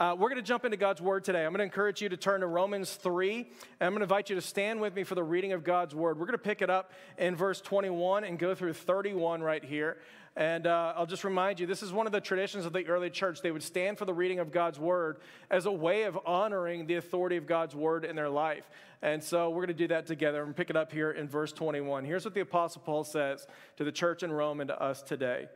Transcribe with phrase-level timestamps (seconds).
[0.00, 1.44] Uh, we're going to jump into God's Word today.
[1.44, 3.46] I'm going to encourage you to turn to Romans 3, and
[3.82, 6.18] I'm going to invite you to stand with me for the reading of God's Word.
[6.18, 9.98] We're going to pick it up in verse 21 and go through 31 right here.
[10.36, 13.10] And uh, I'll just remind you, this is one of the traditions of the early
[13.10, 13.42] church.
[13.42, 15.18] They would stand for the reading of God's word
[15.50, 18.70] as a way of honoring the authority of God's word in their life.
[19.02, 21.52] And so we're going to do that together and pick it up here in verse
[21.52, 22.06] 21.
[22.06, 23.46] Here's what the Apostle Paul says
[23.76, 25.48] to the church in Rome and to us today.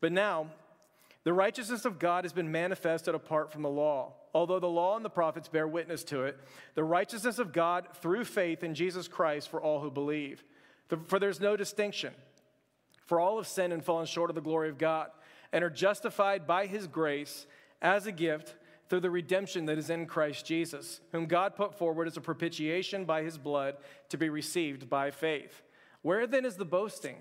[0.00, 0.46] But now,
[1.24, 4.14] the righteousness of God has been manifested apart from the law.
[4.32, 6.38] Although the law and the prophets bear witness to it,
[6.74, 10.44] the righteousness of God through faith in Jesus Christ for all who believe.
[11.06, 12.14] For there's no distinction.
[13.06, 15.08] For all have sinned and fallen short of the glory of God,
[15.52, 17.46] and are justified by his grace
[17.82, 18.54] as a gift
[18.88, 23.04] through the redemption that is in Christ Jesus, whom God put forward as a propitiation
[23.04, 23.76] by his blood
[24.08, 25.62] to be received by faith.
[26.02, 27.16] Where then is the boasting?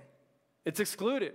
[0.64, 1.34] It's excluded.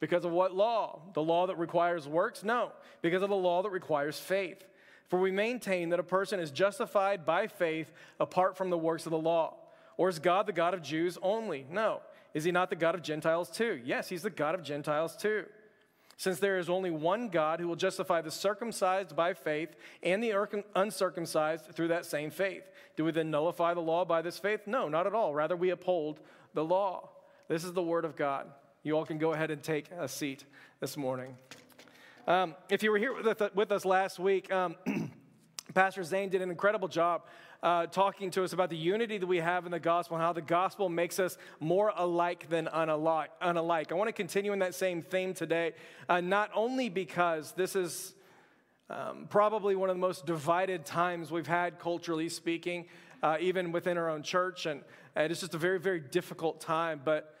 [0.00, 1.00] Because of what law?
[1.14, 2.42] The law that requires works?
[2.42, 2.72] No,
[3.02, 4.64] because of the law that requires faith.
[5.08, 9.10] For we maintain that a person is justified by faith apart from the works of
[9.10, 9.56] the law.
[9.96, 11.66] Or is God the God of Jews only?
[11.70, 12.00] No.
[12.32, 13.80] Is he not the God of Gentiles too?
[13.84, 15.44] Yes, he's the God of Gentiles too.
[16.16, 20.32] Since there is only one God who will justify the circumcised by faith and the
[20.76, 22.62] uncircumcised through that same faith.
[22.96, 24.66] Do we then nullify the law by this faith?
[24.66, 25.34] No, not at all.
[25.34, 26.20] Rather, we uphold
[26.54, 27.08] the law.
[27.48, 28.46] This is the word of God.
[28.82, 30.46] You all can go ahead and take a seat
[30.80, 31.36] this morning.
[32.26, 33.14] Um, if you were here
[33.54, 34.74] with us last week, um,
[35.74, 37.26] Pastor Zane did an incredible job
[37.62, 40.32] uh, talking to us about the unity that we have in the gospel and how
[40.32, 43.28] the gospel makes us more alike than unalike.
[43.42, 43.92] unalike.
[43.92, 45.74] I want to continue in that same theme today,
[46.08, 48.14] uh, not only because this is
[48.88, 52.86] um, probably one of the most divided times we've had culturally speaking,
[53.22, 54.80] uh, even within our own church, and,
[55.16, 57.36] and it's just a very, very difficult time, but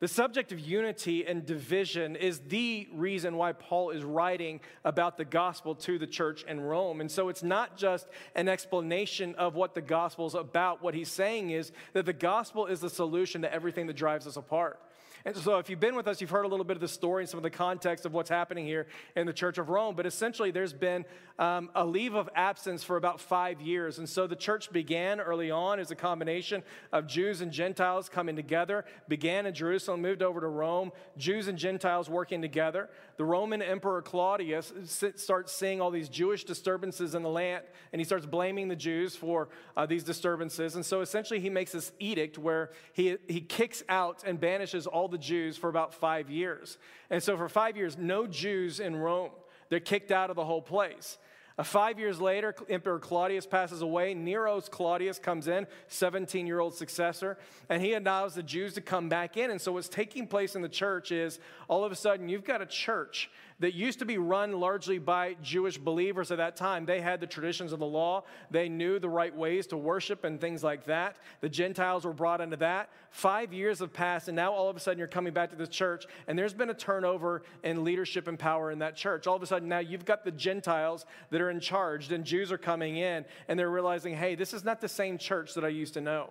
[0.00, 5.26] the subject of unity and division is the reason why Paul is writing about the
[5.26, 7.02] gospel to the church in Rome.
[7.02, 10.82] And so it's not just an explanation of what the gospel is about.
[10.82, 14.36] What he's saying is that the gospel is the solution to everything that drives us
[14.36, 14.80] apart.
[15.24, 17.22] And so, if you've been with us, you've heard a little bit of the story
[17.22, 19.94] and some of the context of what's happening here in the Church of Rome.
[19.94, 21.04] But essentially, there's been
[21.38, 23.98] um, a leave of absence for about five years.
[23.98, 28.34] And so, the church began early on as a combination of Jews and Gentiles coming
[28.34, 32.88] together, began in Jerusalem, moved over to Rome, Jews and Gentiles working together.
[33.18, 34.72] The Roman Emperor Claudius
[35.16, 39.14] starts seeing all these Jewish disturbances in the land, and he starts blaming the Jews
[39.14, 40.76] for uh, these disturbances.
[40.76, 45.09] And so, essentially, he makes this edict where he, he kicks out and banishes all
[45.10, 46.78] the Jews for about five years.
[47.10, 49.30] And so, for five years, no Jews in Rome.
[49.68, 51.18] They're kicked out of the whole place.
[51.58, 54.14] Uh, five years later, Emperor Claudius passes away.
[54.14, 57.36] Nero's Claudius comes in, 17 year old successor,
[57.68, 59.50] and he allows the Jews to come back in.
[59.50, 61.38] And so, what's taking place in the church is
[61.68, 65.36] all of a sudden you've got a church that used to be run largely by
[65.42, 66.86] Jewish believers at that time.
[66.86, 70.40] They had the traditions of the law, they knew the right ways to worship and
[70.40, 71.16] things like that.
[71.40, 72.90] The Gentiles were brought into that.
[73.10, 75.66] Five years have passed, and now all of a sudden you're coming back to the
[75.66, 79.26] church, and there's been a turnover in leadership and power in that church.
[79.26, 82.50] All of a sudden now you've got the Gentiles that are in charge, and Jews
[82.50, 85.68] are coming in, and they're realizing, hey, this is not the same church that I
[85.68, 86.30] used to know.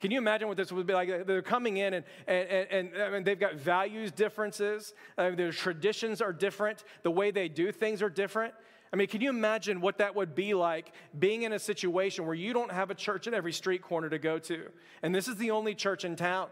[0.00, 1.26] Can you imagine what this would be like?
[1.26, 6.32] They're coming in and, and, and, and they've got values differences, uh, their traditions are
[6.32, 8.54] different, the way they do things are different.
[8.92, 12.34] I mean, can you imagine what that would be like being in a situation where
[12.34, 14.70] you don't have a church at every street corner to go to?
[15.02, 16.48] And this is the only church in town.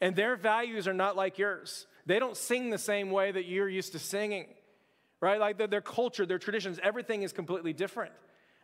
[0.00, 1.86] And their values are not like yours.
[2.06, 4.46] They don't sing the same way that you're used to singing,
[5.20, 5.40] right?
[5.40, 8.12] Like their, their culture, their traditions, everything is completely different.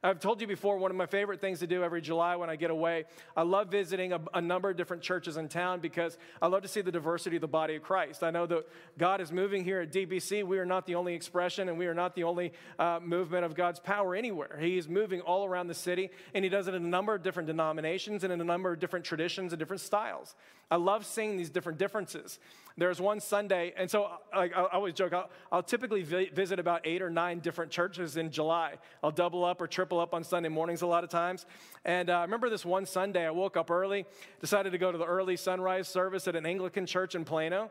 [0.06, 2.54] I've told you before, one of my favorite things to do every July when I
[2.54, 3.06] get away,
[3.36, 6.68] I love visiting a, a, number of different churches in town because I love to
[6.68, 8.22] see the diversity of the body of Christ.
[8.22, 8.68] I know that
[8.98, 10.44] God is moving here at DBC.
[10.44, 13.56] We are not the only expression and we are not the only uh, movement of
[13.56, 14.58] God's power anywhere.
[14.60, 17.24] He is moving all around the city and He does it in a number of
[17.24, 20.36] different denominations and in a number of different traditions and different styles.
[20.70, 22.38] I love seeing these different differences.
[22.76, 26.82] There's one Sunday, and so I, I always joke, I'll, I'll typically vi- visit about
[26.84, 28.74] eight or nine different churches in July.
[29.02, 31.46] I'll double up or triple up on Sunday mornings a lot of times.
[31.84, 34.06] And uh, I remember this one Sunday, I woke up early,
[34.40, 37.70] decided to go to the early sunrise service at an Anglican church in Plano.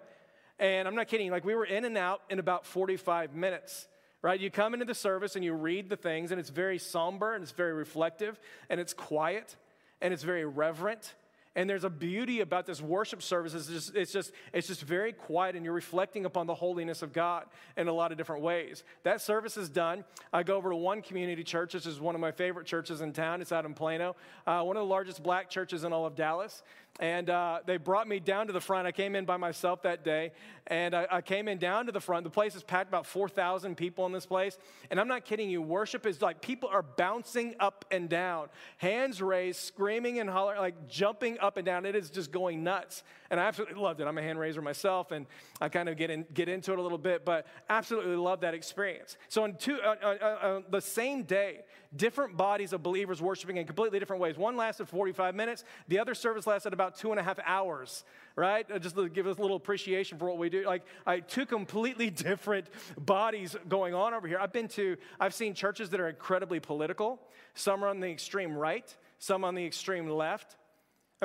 [0.60, 3.88] And I'm not kidding, like we were in and out in about 45 minutes
[4.22, 4.40] right?
[4.40, 7.44] You come into the service and you read the things, and it's very somber and
[7.44, 8.40] it's very reflective
[8.72, 9.56] and it's quiet
[10.02, 11.14] and it's very reverent
[11.56, 13.54] and there's a beauty about this worship service.
[13.54, 17.14] It's just, it's just, it's just very quiet, and you're reflecting upon the holiness of
[17.14, 17.46] God
[17.78, 18.84] in a lot of different ways.
[19.04, 20.04] That service is done.
[20.34, 21.74] I go over to one community church.
[21.74, 23.42] This is one of my favorite churches in town.
[23.42, 24.16] It's out in Plano,
[24.46, 26.64] uh, one of the largest black churches in all of Dallas.
[27.00, 28.88] And uh, they brought me down to the front.
[28.88, 30.32] I came in by myself that day,
[30.68, 32.24] and I, I came in down to the front.
[32.24, 34.58] The place is packed, about 4,000 people in this place.
[34.90, 38.48] And I'm not kidding you, worship is like people are bouncing up and down,
[38.78, 41.86] hands raised, screaming and hollering, like jumping up and down.
[41.86, 43.04] It is just going nuts.
[43.30, 44.08] And I absolutely loved it.
[44.08, 45.26] I'm a hand raiser myself, and
[45.60, 48.54] I kind of get, in, get into it a little bit, but absolutely love that
[48.54, 49.18] experience.
[49.30, 51.62] So, on two, uh, uh, uh, uh the same day,
[51.96, 54.38] different bodies of believers worshiping in completely different ways.
[54.38, 58.04] One lasted 45 minutes, the other service lasted about two and a half hours,
[58.36, 58.70] right?
[58.70, 60.66] Uh, just to give us a little appreciation for what we do.
[60.66, 62.68] Like, I, two completely different
[62.98, 64.40] bodies going on over here.
[64.40, 67.20] I've been to, I've seen churches that are incredibly political.
[67.54, 70.58] Some are on the extreme right, some on the extreme left.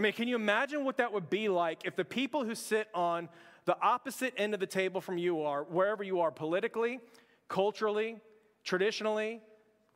[0.01, 2.89] I mean, can you imagine what that would be like if the people who sit
[2.95, 3.29] on
[3.67, 7.01] the opposite end of the table from you are, wherever you are politically,
[7.49, 8.17] culturally,
[8.65, 9.43] traditionally,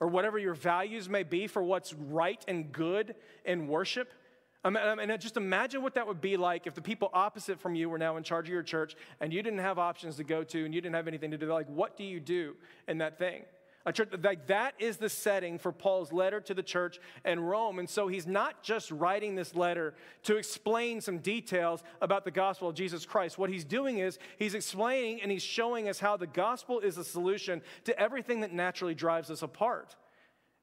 [0.01, 3.15] or whatever your values may be for what's right and good
[3.47, 4.12] in worship.
[4.62, 7.89] I mean, just imagine what that would be like if the people opposite from you
[7.89, 10.67] were now in charge of your church and you didn't have options to go to
[10.67, 11.51] and you didn't have anything to do.
[11.51, 12.56] Like, what do you do
[12.89, 13.45] in that thing?
[13.86, 17.78] A church, like that is the setting for Paul's letter to the church in Rome.
[17.78, 22.69] And so he's not just writing this letter to explain some details about the gospel
[22.69, 23.36] of Jesus Christ.
[23.36, 27.04] What he's doing is he's explaining and he's showing us how the gospel is a
[27.04, 29.96] solution to everything that naturally drives us apart.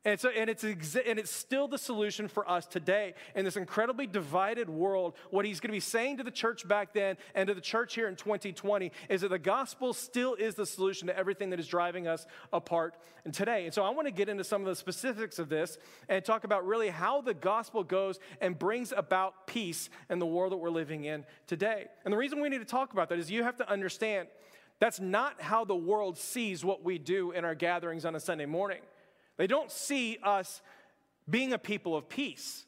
[0.03, 3.55] And, so, and, it's exa- and it's still the solution for us today in this
[3.55, 5.13] incredibly divided world.
[5.29, 7.93] What he's going to be saying to the church back then and to the church
[7.93, 11.67] here in 2020 is that the gospel still is the solution to everything that is
[11.67, 12.95] driving us apart
[13.25, 13.65] and today.
[13.65, 15.77] And so I want to get into some of the specifics of this
[16.09, 20.51] and talk about really how the gospel goes and brings about peace in the world
[20.51, 21.85] that we're living in today.
[22.05, 24.29] And the reason we need to talk about that is you have to understand
[24.79, 28.47] that's not how the world sees what we do in our gatherings on a Sunday
[28.47, 28.79] morning.
[29.41, 30.61] They don't see us
[31.27, 32.63] being a people of peace,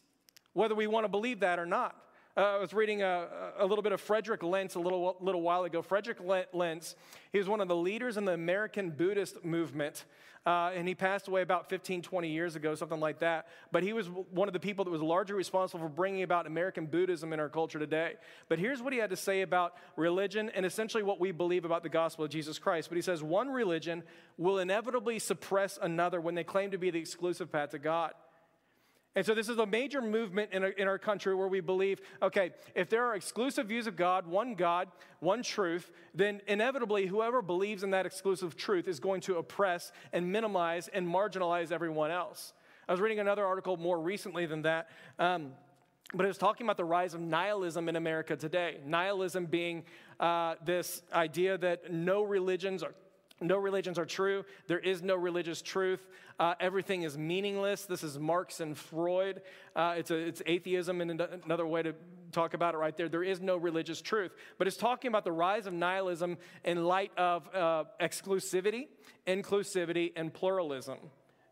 [0.54, 1.96] whether we want to believe that or not.
[2.36, 3.28] Uh, I was reading a,
[3.60, 5.84] a, little bit of Frederick Lenz a little, little while ago.
[5.84, 6.18] Frederick
[6.52, 6.96] Lenz,
[7.32, 10.06] he was one of the leaders in the American Buddhist movement,
[10.44, 13.50] uh, and he passed away about 15, 20 years ago, something like that.
[13.72, 16.88] But he was one of the people that was largely responsible for bringing about American
[16.88, 18.16] Buddhism in our culture today.
[18.50, 21.84] But here's what he had to say about religion and essentially what we believe about
[21.84, 22.90] the gospel of Jesus Christ.
[22.90, 24.02] But he says, one religion
[24.40, 28.14] will inevitably suppress another when they claim to be the exclusive path to God.
[29.16, 32.02] And so, this is a major movement in our, in our country where we believe
[32.22, 34.90] okay, if there are exclusive views of God, one God,
[35.20, 40.32] one truth, then inevitably whoever believes in that exclusive truth is going to oppress and
[40.32, 42.54] minimize and marginalize everyone else.
[42.88, 44.90] I was reading another article more recently than that.
[45.20, 45.54] Um,
[46.14, 48.78] but it was talking about the rise of nihilism in America today.
[48.86, 49.84] Nihilism being
[50.20, 52.94] uh, this idea that no religions are
[53.42, 54.46] no religions are true.
[54.68, 56.08] There is no religious truth.
[56.40, 57.86] Uh, everything is meaningless.
[57.86, 59.42] This is Marx and Freud.
[59.76, 61.94] Uh, it's, a, it's atheism and another way to
[62.32, 63.10] talk about it right there.
[63.10, 64.32] There is no religious truth.
[64.58, 68.88] But it's talking about the rise of nihilism in light of uh, exclusivity,
[69.28, 70.98] inclusivity, and pluralism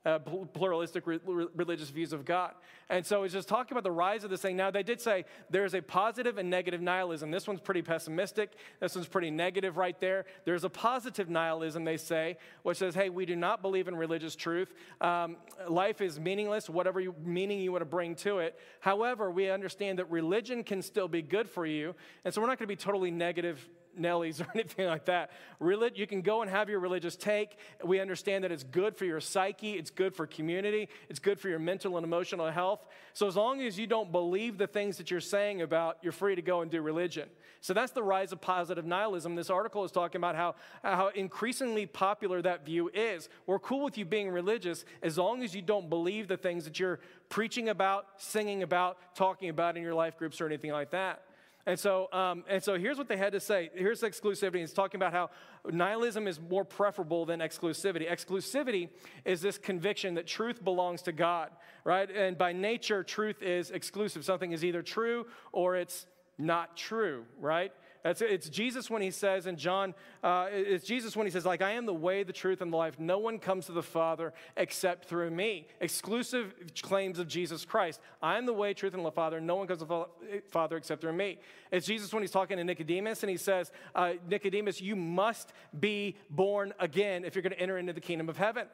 [0.05, 1.19] uh, pluralistic re-
[1.55, 2.53] religious views of God.
[2.89, 4.57] And so it's just talking about the rise of this thing.
[4.57, 7.31] Now, they did say there's a positive and negative nihilism.
[7.31, 8.53] This one's pretty pessimistic.
[8.79, 10.25] This one's pretty negative right there.
[10.43, 14.35] There's a positive nihilism, they say, which says, hey, we do not believe in religious
[14.35, 14.73] truth.
[14.99, 15.37] Um,
[15.69, 18.59] life is meaningless, whatever you, meaning you want to bring to it.
[18.79, 21.95] However, we understand that religion can still be good for you.
[22.25, 23.69] And so we're not going to be totally negative
[23.99, 25.31] Nellies or anything like that.
[25.59, 27.57] Relig- you can go and have your religious take.
[27.83, 31.49] We understand that it's good for your psyche, it's good for community, it's good for
[31.49, 32.85] your mental and emotional health.
[33.13, 36.35] So as long as you don't believe the things that you're saying about, you're free
[36.35, 37.29] to go and do religion.
[37.63, 39.35] So that's the rise of positive nihilism.
[39.35, 43.29] This article is talking about how, how increasingly popular that view is.
[43.45, 46.79] We're cool with you being religious as long as you don't believe the things that
[46.79, 46.99] you're
[47.29, 51.21] preaching about, singing about, talking about in your life groups or anything like that.
[51.65, 53.69] And so, um, and so here's what they had to say.
[53.73, 54.63] Here's exclusivity.
[54.63, 55.29] It's talking about how
[55.69, 58.09] nihilism is more preferable than exclusivity.
[58.09, 58.89] Exclusivity
[59.25, 61.51] is this conviction that truth belongs to God,
[61.83, 62.09] right?
[62.09, 64.25] And by nature, truth is exclusive.
[64.25, 67.71] Something is either true or it's not true, right?
[68.03, 69.93] It's, it's Jesus when he says in John,
[70.23, 72.77] uh, it's Jesus when he says, like, I am the way, the truth, and the
[72.77, 72.99] life.
[72.99, 75.67] No one comes to the Father except through me.
[75.79, 78.01] Exclusive claims of Jesus Christ.
[78.21, 79.39] I am the way, truth, and the Father.
[79.39, 80.05] No one comes to the
[80.49, 81.39] Father except through me.
[81.71, 86.17] It's Jesus when he's talking to Nicodemus and he says, uh, Nicodemus, you must be
[86.29, 88.67] born again if you're going to enter into the kingdom of heaven.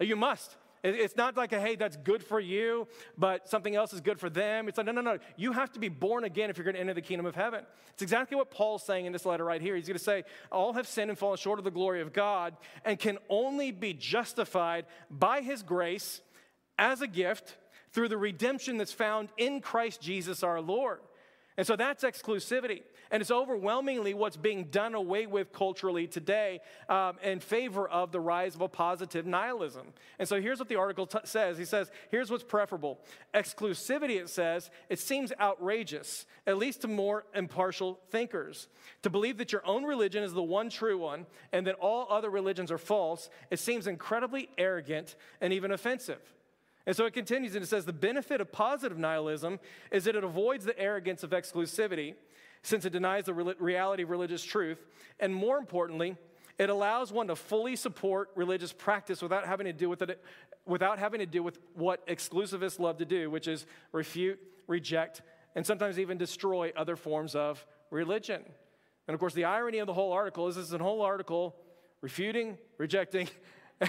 [0.00, 0.56] You must.
[0.84, 4.28] It's not like a, hey, that's good for you, but something else is good for
[4.28, 4.66] them.
[4.66, 5.18] It's like, no, no, no.
[5.36, 7.64] You have to be born again if you're going to enter the kingdom of heaven.
[7.92, 9.76] It's exactly what Paul's saying in this letter right here.
[9.76, 12.56] He's going to say, all have sinned and fallen short of the glory of God
[12.84, 16.20] and can only be justified by his grace
[16.78, 17.56] as a gift
[17.92, 20.98] through the redemption that's found in Christ Jesus our Lord.
[21.56, 22.82] And so that's exclusivity.
[23.12, 28.18] And it's overwhelmingly what's being done away with culturally today um, in favor of the
[28.18, 29.88] rise of a positive nihilism.
[30.18, 33.00] And so here's what the article t- says He says, here's what's preferable.
[33.34, 38.68] Exclusivity, it says, it seems outrageous, at least to more impartial thinkers.
[39.02, 42.30] To believe that your own religion is the one true one and that all other
[42.30, 46.32] religions are false, it seems incredibly arrogant and even offensive.
[46.86, 50.24] And so it continues and it says the benefit of positive nihilism is that it
[50.24, 52.14] avoids the arrogance of exclusivity
[52.62, 54.78] since it denies the reality of religious truth.
[55.20, 56.16] And more importantly,
[56.58, 60.22] it allows one to fully support religious practice without having to do with it,
[60.66, 65.22] without having to do with what exclusivists love to do, which is refute, reject,
[65.54, 68.42] and sometimes even destroy other forms of religion.
[69.08, 71.56] And of course, the irony of the whole article is this is a whole article
[72.00, 73.28] refuting, rejecting,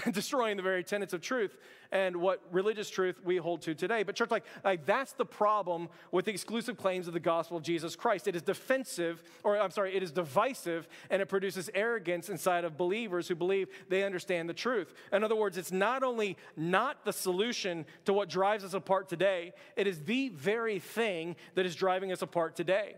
[0.04, 1.56] and destroying the very tenets of truth
[1.92, 4.02] and what religious truth we hold to today.
[4.02, 7.62] But, church, like, like that's the problem with the exclusive claims of the gospel of
[7.62, 8.26] Jesus Christ.
[8.26, 12.76] It is defensive, or I'm sorry, it is divisive, and it produces arrogance inside of
[12.76, 14.92] believers who believe they understand the truth.
[15.12, 19.52] In other words, it's not only not the solution to what drives us apart today,
[19.76, 22.96] it is the very thing that is driving us apart today.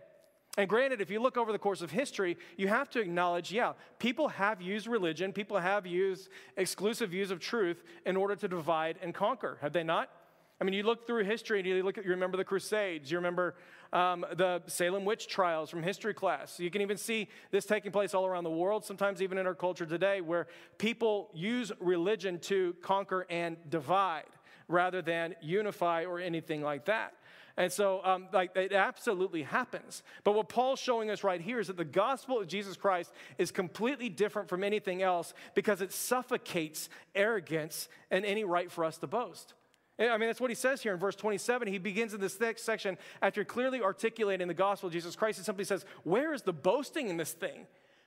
[0.56, 3.72] And granted, if you look over the course of history, you have to acknowledge yeah,
[3.98, 8.98] people have used religion, people have used exclusive views of truth in order to divide
[9.02, 10.10] and conquer, have they not?
[10.58, 13.18] I mean, you look through history and you look at, you remember the Crusades, you
[13.18, 13.56] remember
[13.92, 16.58] um, the Salem witch trials from history class.
[16.58, 19.54] You can even see this taking place all around the world, sometimes even in our
[19.54, 20.46] culture today, where
[20.78, 24.24] people use religion to conquer and divide
[24.68, 27.12] rather than unify or anything like that.
[27.56, 30.02] And so, um, like, it absolutely happens.
[30.24, 33.50] But what Paul's showing us right here is that the gospel of Jesus Christ is
[33.50, 39.06] completely different from anything else because it suffocates arrogance and any right for us to
[39.06, 39.54] boast.
[39.98, 41.68] I mean, that's what he says here in verse 27.
[41.68, 45.38] He begins in this next section after clearly articulating the gospel of Jesus Christ.
[45.38, 47.66] He simply says, Where is the boasting in this thing?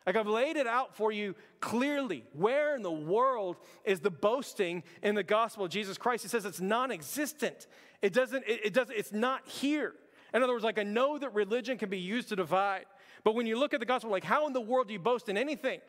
[0.10, 2.24] Like I've laid it out for you clearly.
[2.34, 6.24] Where in the world is the boasting in the gospel of Jesus Christ?
[6.24, 7.68] He says it's non existent.
[8.02, 9.94] It doesn't, it, it doesn't, it's not here.
[10.34, 12.86] In other words, like I know that religion can be used to divide,
[13.24, 15.30] but when you look at the gospel, like how in the world do you boast
[15.30, 15.80] in anything?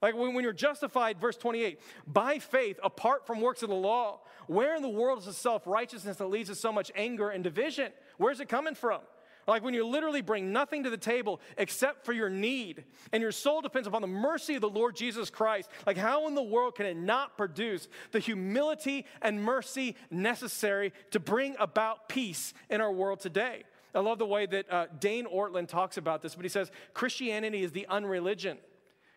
[0.00, 4.20] Like when, when you're justified, verse 28, by faith, apart from works of the law,
[4.46, 7.42] where in the world is the self righteousness that leads to so much anger and
[7.42, 7.90] division?
[8.18, 9.00] Where's it coming from?
[9.48, 13.32] Like when you literally bring nothing to the table except for your need, and your
[13.32, 15.70] soul depends upon the mercy of the Lord Jesus Christ.
[15.86, 21.18] Like, how in the world can it not produce the humility and mercy necessary to
[21.18, 23.64] bring about peace in our world today?
[23.94, 27.62] I love the way that uh, Dane Ortlund talks about this, but he says Christianity
[27.62, 28.58] is the unreligion.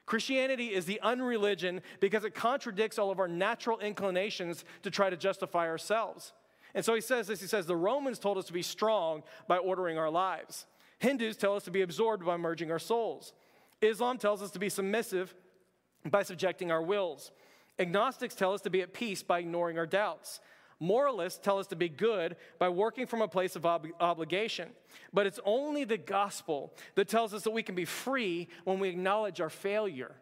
[0.05, 5.17] Christianity is the unreligion because it contradicts all of our natural inclinations to try to
[5.17, 6.31] justify ourselves.
[6.73, 9.57] And so he says this he says, The Romans told us to be strong by
[9.57, 10.65] ordering our lives.
[10.99, 13.33] Hindus tell us to be absorbed by merging our souls.
[13.81, 15.33] Islam tells us to be submissive
[16.05, 17.31] by subjecting our wills.
[17.79, 20.39] Agnostics tell us to be at peace by ignoring our doubts.
[20.79, 24.69] Moralists tell us to be good by working from a place of ob- obligation.
[25.13, 28.89] But it's only the gospel that tells us that we can be free when we
[28.89, 30.15] acknowledge our failure.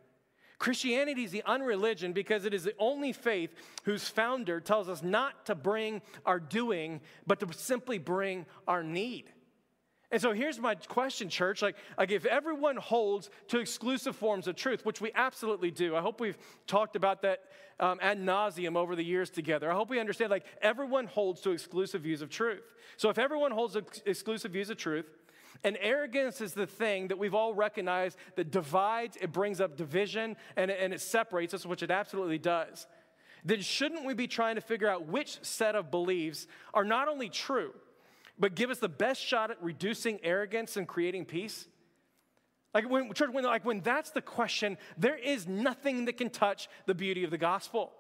[0.60, 5.46] Christianity is the unreligion because it is the only faith whose founder tells us not
[5.46, 9.32] to bring our doing, but to simply bring our need.
[10.12, 11.62] And so here's my question, church.
[11.62, 16.02] Like, like if everyone holds to exclusive forms of truth, which we absolutely do, I
[16.02, 16.38] hope we've
[16.68, 17.44] talked about that
[17.80, 19.72] um, ad nauseum over the years together.
[19.72, 22.74] I hope we understand like everyone holds to exclusive views of truth.
[22.98, 25.06] So if everyone holds ex- exclusive views of truth,
[25.64, 30.38] and arrogance is the thing that we've all recognized that divides, it brings up division,
[30.56, 32.88] and, and it separates us, which it absolutely does.
[33.44, 37.30] Then shouldn't we be trying to figure out which set of beliefs are not only
[37.30, 37.74] true,
[38.38, 41.68] but give us the best shot at reducing arrogance and creating peace?
[42.74, 46.70] Like when, church, when, like when that's the question, there is nothing that can touch
[46.86, 47.92] the beauty of the gospel.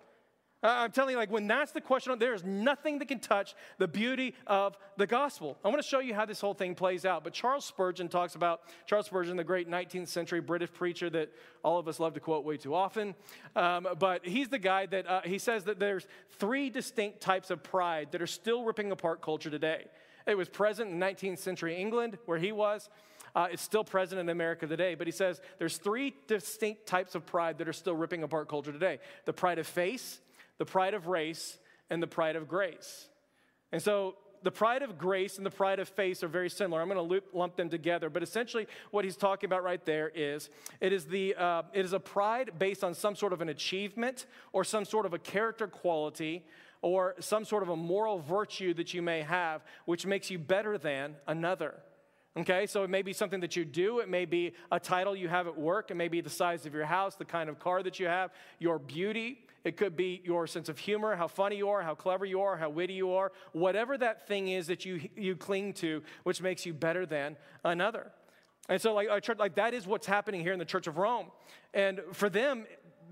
[0.62, 3.56] Uh, I'm telling you, like, when that's the question, there is nothing that can touch
[3.78, 5.58] the beauty of the gospel.
[5.64, 7.24] I want to show you how this whole thing plays out.
[7.24, 11.32] But Charles Spurgeon talks about Charles Spurgeon, the great 19th century British preacher that
[11.64, 13.16] all of us love to quote way too often.
[13.56, 17.64] Um, but he's the guy that uh, he says that there's three distinct types of
[17.64, 19.86] pride that are still ripping apart culture today.
[20.28, 22.90] It was present in 19th century England, where he was.
[23.34, 24.96] Uh, it's still present in America today.
[24.96, 28.74] But he says there's three distinct types of pride that are still ripping apart culture
[28.74, 30.20] today the pride of face
[30.60, 31.58] the pride of race,
[31.90, 33.08] and the pride of grace.
[33.72, 36.82] And so the pride of grace and the pride of faith are very similar.
[36.82, 40.50] I'm going to lump them together, but essentially, what he's talking about right there is
[40.80, 44.26] it is the uh, it is a pride based on some sort of an achievement
[44.54, 46.46] or some sort of a character quality
[46.82, 50.78] or some sort of a moral virtue that you may have, which makes you better
[50.78, 51.76] than another.
[52.40, 54.00] Okay, so it may be something that you do.
[54.00, 55.92] It may be a title you have at work.
[55.92, 58.32] It may be the size of your house, the kind of car that you have,
[58.60, 59.40] your beauty.
[59.66, 62.56] It could be your sense of humor, how funny you are, how clever you are,
[62.56, 63.34] how witty you are.
[63.52, 68.10] Whatever that thing is that you, you cling to, which makes you better than another.
[68.70, 71.26] And so, like, like that is what's happening here in the Church of Rome.
[71.74, 72.68] And for them,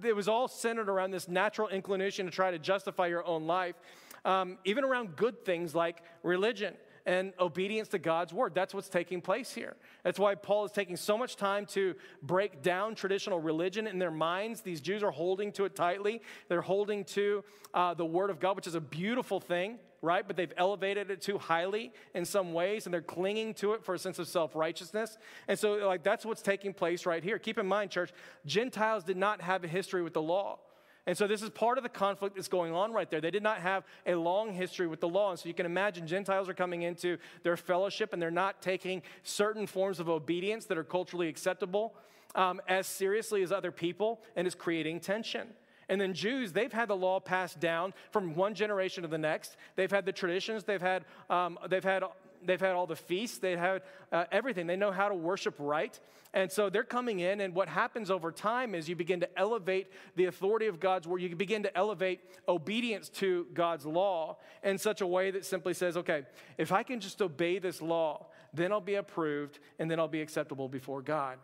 [0.05, 3.75] it was all centered around this natural inclination to try to justify your own life,
[4.23, 6.75] um, even around good things like religion
[7.07, 8.53] and obedience to God's word.
[8.53, 9.77] That's what's taking place here.
[10.03, 14.11] That's why Paul is taking so much time to break down traditional religion in their
[14.11, 14.59] minds.
[14.59, 18.57] These Jews are holding to it tightly, they're holding to uh, the word of God,
[18.57, 19.79] which is a beautiful thing.
[19.99, 23.83] Right, but they've elevated it too highly in some ways, and they're clinging to it
[23.83, 25.17] for a sense of self righteousness.
[25.47, 27.39] And so, like, that's what's taking place right here.
[27.39, 28.11] Keep in mind, church,
[28.45, 30.59] Gentiles did not have a history with the law.
[31.07, 33.21] And so this is part of the conflict that's going on right there.
[33.21, 35.31] They did not have a long history with the law.
[35.31, 39.01] And so you can imagine Gentiles are coming into their fellowship and they're not taking
[39.23, 41.95] certain forms of obedience that are culturally acceptable
[42.35, 45.47] um, as seriously as other people, and is creating tension.
[45.89, 49.55] And then Jews, they've had the law passed down from one generation to the next.
[49.75, 52.03] They've had the traditions, they've had, um, they've had
[52.43, 54.67] they've had all the feasts, they have uh, everything.
[54.67, 55.99] They know how to worship right.
[56.33, 59.87] And so they're coming in, and what happens over time is you begin to elevate
[60.15, 61.21] the authority of God's word.
[61.21, 65.97] You begin to elevate obedience to God's law in such a way that simply says,
[65.97, 66.23] okay,
[66.57, 70.21] if I can just obey this law, then I'll be approved and then I'll be
[70.21, 71.37] acceptable before God.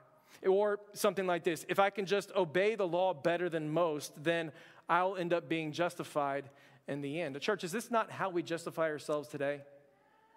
[0.46, 4.52] Or something like this if I can just obey the law better than most, then
[4.90, 6.50] I'll end up being justified
[6.88, 7.36] in the end.
[7.36, 9.62] The church, is this not how we justify ourselves today?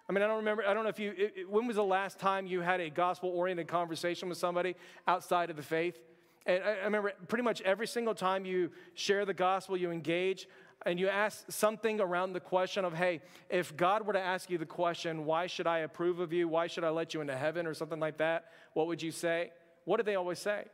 [0.09, 1.83] I mean, I don't remember, I don't know if you, it, it, when was the
[1.83, 5.99] last time you had a gospel oriented conversation with somebody outside of the faith?
[6.45, 10.47] And I, I remember pretty much every single time you share the gospel, you engage,
[10.85, 14.57] and you ask something around the question of, hey, if God were to ask you
[14.57, 16.47] the question, why should I approve of you?
[16.47, 18.45] Why should I let you into heaven or something like that?
[18.73, 19.51] What would you say?
[19.83, 20.65] What do they always say?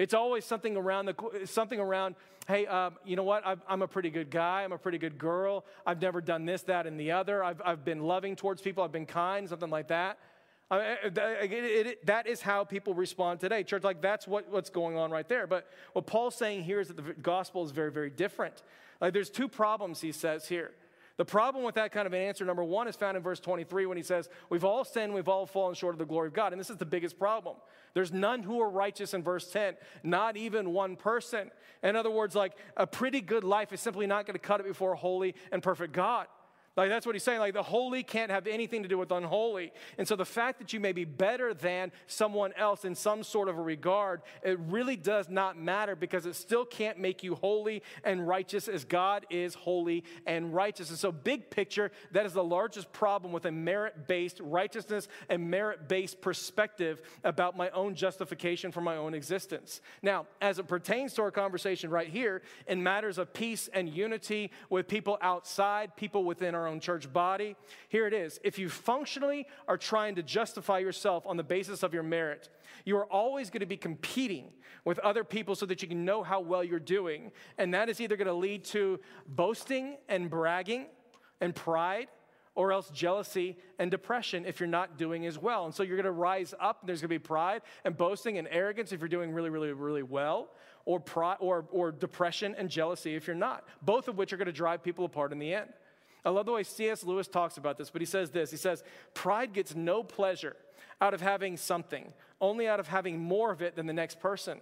[0.00, 2.14] It's always something around the something around.
[2.48, 3.46] Hey, um, you know what?
[3.46, 4.64] i am a pretty good guy.
[4.64, 5.66] I'm a pretty good girl.
[5.86, 7.44] I've never done this, that, and the other.
[7.44, 8.82] I've, I've been loving towards people.
[8.82, 10.18] I've been kind, something like that.
[10.70, 13.62] I it, it, it, that is how people respond today.
[13.62, 15.46] Church, like that's what, what's going on right there.
[15.46, 18.62] But what Paul's saying here is that the gospel is very, very different.
[19.02, 20.70] Like there's two problems he says here.
[21.20, 23.84] The problem with that kind of an answer, number one, is found in verse 23
[23.84, 26.54] when he says, We've all sinned, we've all fallen short of the glory of God.
[26.54, 27.56] And this is the biggest problem.
[27.92, 31.50] There's none who are righteous in verse 10, not even one person.
[31.82, 34.66] In other words, like a pretty good life is simply not going to cut it
[34.66, 36.26] before a holy and perfect God.
[36.76, 37.40] Like that's what he's saying.
[37.40, 39.72] Like the holy can't have anything to do with unholy.
[39.98, 43.48] And so the fact that you may be better than someone else in some sort
[43.48, 47.82] of a regard, it really does not matter because it still can't make you holy
[48.04, 50.90] and righteous as God is holy and righteous.
[50.90, 55.50] And so, big picture, that is the largest problem with a merit based righteousness and
[55.50, 59.80] merit based perspective about my own justification for my own existence.
[60.02, 64.52] Now, as it pertains to our conversation right here, in matters of peace and unity
[64.68, 67.56] with people outside, people within our our own church body.
[67.88, 68.38] Here it is.
[68.44, 72.48] If you functionally are trying to justify yourself on the basis of your merit,
[72.84, 74.52] you are always going to be competing
[74.84, 77.32] with other people so that you can know how well you're doing.
[77.58, 80.86] And that is either going to lead to boasting and bragging
[81.40, 82.08] and pride
[82.54, 85.64] or else jealousy and depression if you're not doing as well.
[85.64, 88.38] And so you're going to rise up, and there's going to be pride and boasting
[88.38, 90.50] and arrogance if you're doing really, really, really well,
[90.84, 91.02] or,
[91.38, 94.82] or, or depression and jealousy if you're not, both of which are going to drive
[94.82, 95.70] people apart in the end.
[96.24, 97.04] I love the way C.S.
[97.04, 98.82] Lewis talks about this, but he says this He says,
[99.14, 100.56] Pride gets no pleasure
[101.00, 104.60] out of having something, only out of having more of it than the next person.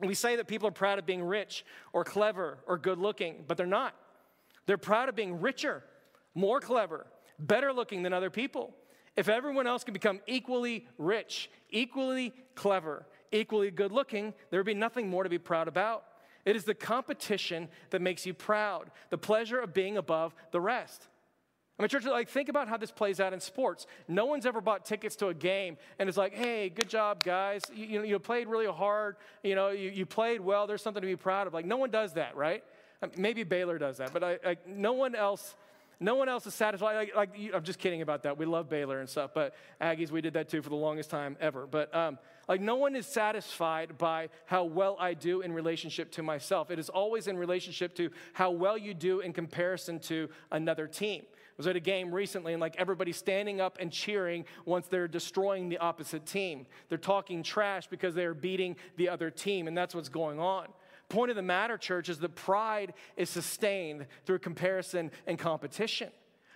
[0.00, 3.56] We say that people are proud of being rich or clever or good looking, but
[3.56, 3.94] they're not.
[4.66, 5.84] They're proud of being richer,
[6.34, 7.06] more clever,
[7.38, 8.74] better looking than other people.
[9.16, 14.74] If everyone else can become equally rich, equally clever, equally good looking, there would be
[14.74, 16.04] nothing more to be proud about.
[16.44, 21.08] It is the competition that makes you proud, the pleasure of being above the rest.
[21.78, 23.86] I mean, church, like, think about how this plays out in sports.
[24.06, 27.62] No one's ever bought tickets to a game and it's like, hey, good job, guys.
[27.72, 29.16] You, you, know, you played really hard.
[29.42, 30.66] You know, you, you played well.
[30.66, 31.54] There's something to be proud of.
[31.54, 32.62] Like, no one does that, right?
[33.16, 35.56] Maybe Baylor does that, but I, I, no one else
[36.02, 36.94] no one else is satisfied.
[36.94, 38.36] Like, like, I'm just kidding about that.
[38.36, 41.36] We love Baylor and stuff, but Aggies, we did that too for the longest time
[41.40, 41.66] ever.
[41.66, 46.22] But um, like, no one is satisfied by how well I do in relationship to
[46.22, 46.70] myself.
[46.70, 51.22] It is always in relationship to how well you do in comparison to another team.
[51.30, 55.06] I was at a game recently, and like everybody's standing up and cheering once they're
[55.06, 56.66] destroying the opposite team.
[56.88, 60.68] They're talking trash because they're beating the other team, and that's what's going on.
[61.12, 66.08] Point of the matter, church, is that pride is sustained through comparison and competition.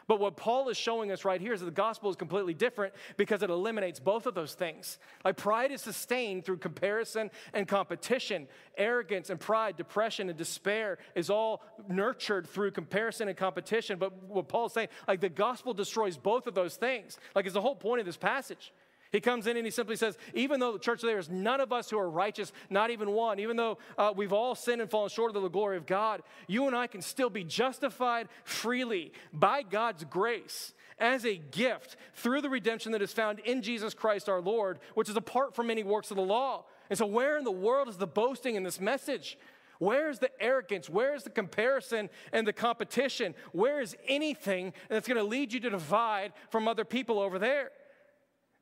[0.09, 2.95] But what Paul is showing us right here is that the gospel is completely different
[3.19, 4.99] because it eliminates both of those things.
[5.27, 8.49] Like pride is sustained through comparison and competition.
[8.79, 13.99] Arrogance and pride, depression and despair is all nurtured through comparison and competition.
[13.99, 17.19] But what Paul's saying, like the gospel destroys both of those things.
[17.35, 18.73] Like it's the whole point of this passage.
[19.17, 21.73] He comes in and he simply says, even though the church there is none of
[21.73, 25.09] us who are righteous, not even one, even though uh, we've all sinned and fallen
[25.09, 29.63] short of the glory of God, you and I can still be justified freely by
[29.63, 34.43] God's grace as a gift through the redemption that is found in Jesus Christ our
[34.43, 36.67] Lord, which is apart from any works of the law.
[36.91, 39.39] And so, where in the world is the boasting in this message?
[39.79, 40.91] Where is the arrogance?
[40.91, 43.35] Where is the comparison and the competition?
[43.53, 47.71] Where is anything that's going to lead you to divide from other people over there?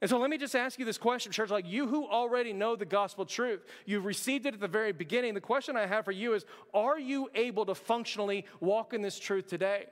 [0.04, 1.48] And so let me just ask you this question, church.
[1.48, 5.32] Like you who already know the gospel truth, you've received it at the very beginning.
[5.32, 9.18] The question I have for you is Are you able to functionally walk in this
[9.18, 9.86] truth today?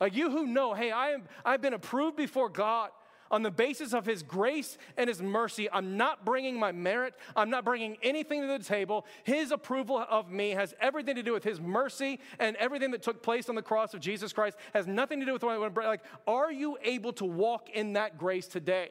[0.00, 2.90] Like you who know, hey, I am, I've been approved before God
[3.30, 5.70] on the basis of His grace and His mercy.
[5.70, 9.06] I'm not bringing my merit, I'm not bringing anything to the table.
[9.22, 13.22] His approval of me has everything to do with His mercy and everything that took
[13.22, 15.70] place on the cross of Jesus Christ has nothing to do with what I want
[15.70, 15.86] to bring.
[15.86, 18.90] Like, are you able to walk in that grace today?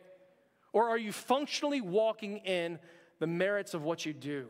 [0.73, 2.79] Or are you functionally walking in
[3.19, 4.47] the merits of what you do?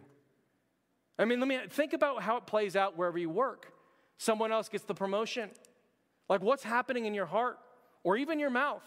[1.17, 3.73] I mean, let me think about how it plays out wherever you work.
[4.17, 5.49] Someone else gets the promotion.
[6.29, 7.57] Like, what's happening in your heart
[8.03, 8.83] or even your mouth?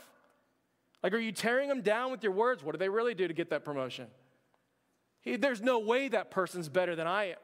[1.03, 2.65] Like, are you tearing them down with your words?
[2.65, 4.07] What do they really do to get that promotion?
[5.25, 7.37] There's no way that person's better than I am.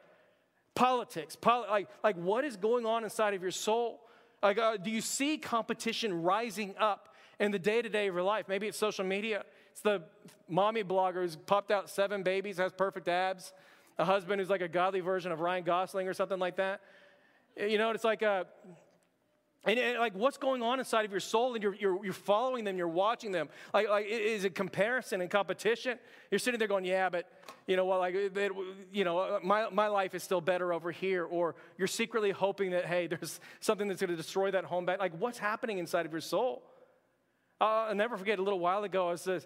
[0.73, 4.01] Politics, poli- like, like what is going on inside of your soul?
[4.41, 8.23] Like, uh, do you see competition rising up in the day to day of your
[8.23, 8.45] life?
[8.47, 9.43] Maybe it's social media.
[9.81, 10.03] It's the
[10.47, 13.51] mommy blogger who's popped out seven babies, has perfect abs,
[13.97, 16.81] a husband who's like a godly version of Ryan Gosling or something like that.
[17.57, 18.45] You know, it's like a,
[19.65, 21.55] and, and, like what's going on inside of your soul?
[21.55, 23.49] And you're, you're, you're following them you're watching them.
[23.73, 25.97] Like, like is it comparison and competition?
[26.29, 27.27] You're sitting there going yeah but
[27.65, 28.51] you know well like it,
[28.93, 31.25] you know my, my life is still better over here.
[31.25, 34.99] Or you're secretly hoping that hey there's something that's going to destroy that home back.
[34.99, 36.61] Like what's happening inside of your soul?
[37.61, 39.39] Uh, I'll never forget a little while ago, I was, uh,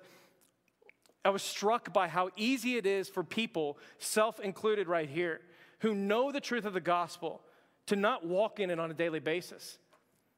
[1.25, 5.41] I was struck by how easy it is for people, self included right here,
[5.79, 7.41] who know the truth of the gospel
[7.87, 9.79] to not walk in it on a daily basis.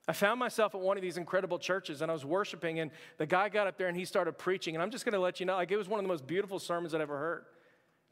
[0.07, 3.25] I found myself at one of these incredible churches and I was worshiping, and the
[3.25, 4.75] guy got up there and he started preaching.
[4.75, 6.57] And I'm just gonna let you know, like, it was one of the most beautiful
[6.57, 7.45] sermons I'd ever heard.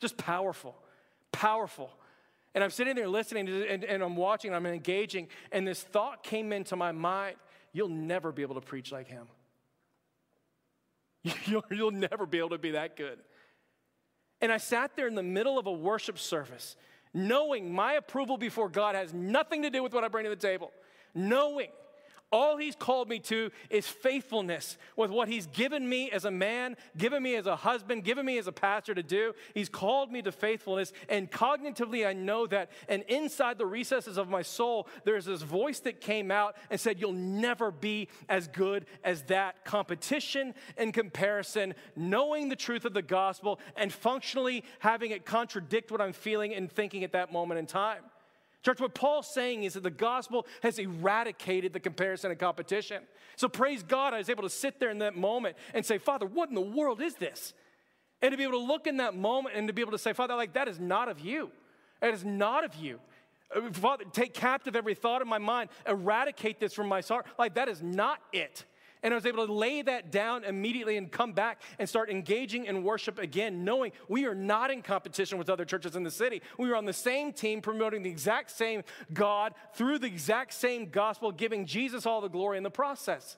[0.02, 0.76] Just powerful,
[1.32, 1.90] powerful.
[2.54, 6.24] And I'm sitting there listening and, and I'm watching, and I'm engaging, and this thought
[6.24, 7.38] came into my mind
[7.72, 9.28] you'll never be able to preach like him.
[11.70, 13.20] You'll, never be able to be that good.
[14.42, 16.76] And I sat there in the middle of a worship service,
[17.14, 20.36] knowing my approval before God has nothing to do with what I bring to the
[20.36, 20.72] table,
[21.14, 21.70] knowing
[22.32, 26.76] all he's called me to is faithfulness with what he's given me as a man,
[26.98, 29.34] given me as a husband, given me as a pastor to do.
[29.54, 30.92] He's called me to faithfulness.
[31.08, 32.72] And cognitively, I know that.
[32.90, 37.00] And inside the recesses of my soul, there's this voice that came out and said,
[37.00, 39.64] You'll never be as good as that.
[39.64, 46.02] Competition and comparison, knowing the truth of the gospel and functionally having it contradict what
[46.02, 48.02] I'm feeling and thinking at that moment in time.
[48.66, 53.04] Church, what Paul's saying is that the gospel has eradicated the comparison and competition.
[53.36, 56.26] So praise God, I was able to sit there in that moment and say, Father,
[56.26, 57.54] what in the world is this?
[58.24, 60.14] And to be able to look in that moment and to be able to say,
[60.14, 61.52] Father, like that is not of you.
[62.02, 63.00] It is not of you.
[63.74, 67.28] Father, take captive every thought in my mind, eradicate this from my heart.
[67.38, 68.66] Like that is not it.
[69.06, 72.66] And I was able to lay that down immediately and come back and start engaging
[72.66, 76.42] in worship again, knowing we are not in competition with other churches in the city.
[76.58, 78.82] We are on the same team, promoting the exact same
[79.14, 83.38] God through the exact same gospel, giving Jesus all the glory in the process.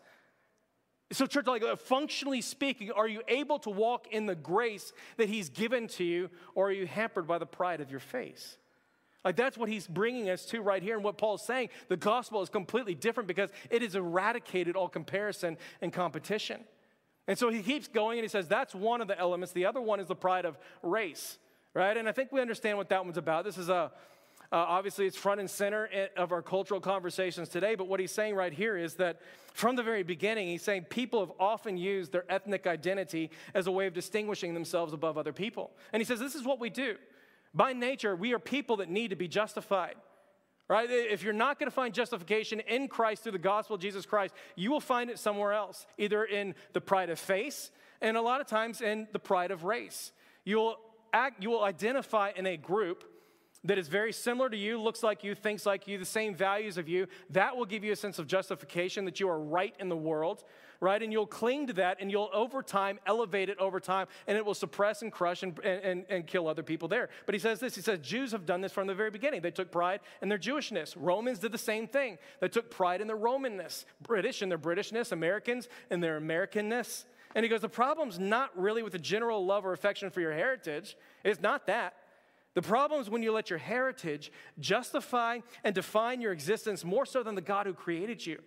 [1.11, 5.49] So, church, like functionally speaking, are you able to walk in the grace that He's
[5.49, 8.57] given to you, or are you hampered by the pride of your face?
[9.27, 10.95] Like that's what he's bringing us to right here.
[10.95, 15.57] And what Paul's saying, the gospel is completely different because it has eradicated all comparison
[15.81, 16.61] and competition.
[17.27, 19.51] And so he keeps going and he says that's one of the elements.
[19.51, 21.39] The other one is the pride of race,
[21.73, 21.97] right?
[21.97, 23.43] And I think we understand what that one's about.
[23.43, 23.91] This is a
[24.49, 28.33] uh, obviously, it's front and center of our cultural conversations today, but what he's saying
[28.33, 29.19] right here is that
[29.53, 33.71] from the very beginning, he's saying people have often used their ethnic identity as a
[33.71, 35.71] way of distinguishing themselves above other people.
[35.91, 36.95] And he says, This is what we do.
[37.53, 39.95] By nature, we are people that need to be justified.
[40.69, 40.89] Right?
[40.91, 44.33] If you're not going to find justification in Christ through the gospel of Jesus Christ,
[44.57, 48.41] you will find it somewhere else, either in the pride of face and a lot
[48.41, 50.11] of times in the pride of race.
[50.43, 50.77] You will
[51.13, 53.05] act, you will identify in a group
[53.63, 56.77] that is very similar to you, looks like you, thinks like you, the same values
[56.77, 59.89] of you, that will give you a sense of justification that you are right in
[59.89, 60.43] the world,
[60.79, 61.01] right?
[61.01, 64.45] And you'll cling to that and you'll over time elevate it over time and it
[64.45, 67.09] will suppress and crush and, and, and kill other people there.
[67.25, 69.41] But he says this he says, Jews have done this from the very beginning.
[69.41, 70.95] They took pride in their Jewishness.
[70.97, 72.17] Romans did the same thing.
[72.39, 77.05] They took pride in their Romanness, British in their Britishness, Americans in their Americanness.
[77.35, 80.33] And he goes, the problem's not really with the general love or affection for your
[80.33, 80.95] heritage.
[81.23, 81.93] It's not that.
[82.57, 87.21] The problem is when you let your heritage justify and define your existence more so
[87.21, 88.41] than the God who created you.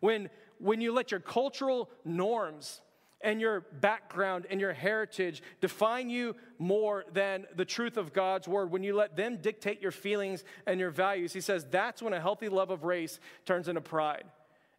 [0.00, 2.80] When, when you let your cultural norms
[3.20, 8.70] and your background and your heritage define you more than the truth of God's word,
[8.70, 12.20] when you let them dictate your feelings and your values, he says that's when a
[12.20, 14.24] healthy love of race turns into pride.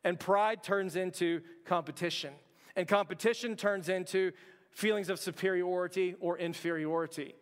[0.03, 2.33] And pride turns into competition.
[2.75, 4.31] And competition turns into
[4.69, 7.33] feelings of superiority or inferiority.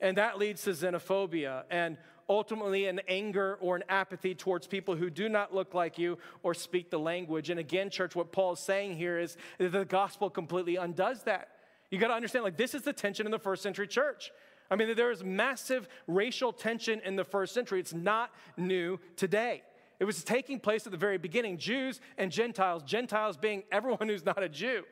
[0.00, 1.96] And that leads to xenophobia and
[2.28, 6.54] ultimately an anger or an apathy towards people who do not look like you or
[6.54, 7.50] speak the language.
[7.50, 11.48] And again, church, what Paul is saying here is that the gospel completely undoes that.
[11.90, 14.30] You got to understand, like, this is the tension in the first century church.
[14.70, 17.80] I mean, there is massive racial tension in the first century.
[17.80, 19.62] It's not new today.
[19.98, 24.24] It was taking place at the very beginning Jews and Gentiles, Gentiles being everyone who's
[24.24, 24.84] not a Jew.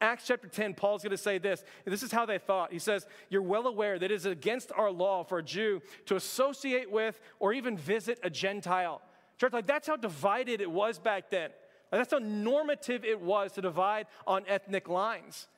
[0.00, 1.64] Acts chapter 10, Paul's going to say this.
[1.86, 2.72] This is how they thought.
[2.72, 6.16] He says, You're well aware that it is against our law for a Jew to
[6.16, 9.00] associate with or even visit a Gentile.
[9.38, 11.50] Church, like that's how divided it was back then.
[11.90, 15.48] Like, that's how normative it was to divide on ethnic lines.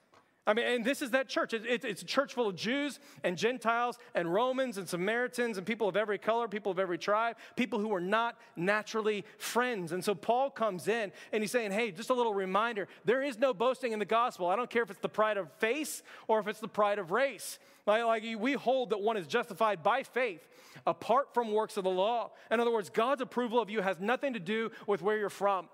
[0.49, 1.53] I mean, and this is that church.
[1.53, 5.67] It, it, it's a church full of Jews and Gentiles and Romans and Samaritans and
[5.67, 9.93] people of every color, people of every tribe, people who are not naturally friends.
[9.93, 13.39] And so Paul comes in and he's saying, hey, just a little reminder there is
[13.39, 14.47] no boasting in the gospel.
[14.47, 17.11] I don't care if it's the pride of face or if it's the pride of
[17.11, 17.59] race.
[17.87, 20.49] Like, like we hold that one is justified by faith
[20.87, 22.31] apart from works of the law.
[22.51, 25.69] In other words, God's approval of you has nothing to do with where you're from.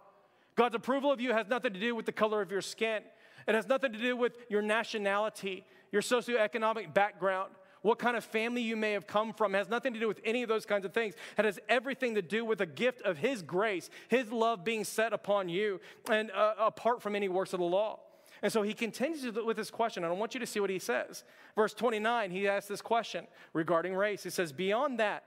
[0.57, 3.03] God's approval of you has nothing to do with the color of your skin.
[3.47, 7.53] It has nothing to do with your nationality, your socioeconomic background,
[7.83, 9.55] what kind of family you may have come from.
[9.55, 11.15] It has nothing to do with any of those kinds of things.
[11.37, 15.13] It has everything to do with the gift of His grace, His love being set
[15.13, 15.81] upon you,
[16.11, 18.01] and uh, apart from any works of the law.
[18.43, 20.79] And so he continues with this question, and I want you to see what he
[20.79, 21.25] says.
[21.57, 24.23] Verse 29, he asks this question regarding race.
[24.23, 25.25] He says, Beyond that,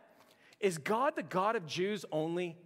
[0.59, 2.57] is God the God of Jews only?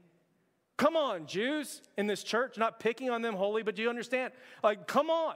[0.82, 4.34] Come on, Jews in this church, not picking on them wholly, but do you understand?
[4.64, 5.36] Like, come on.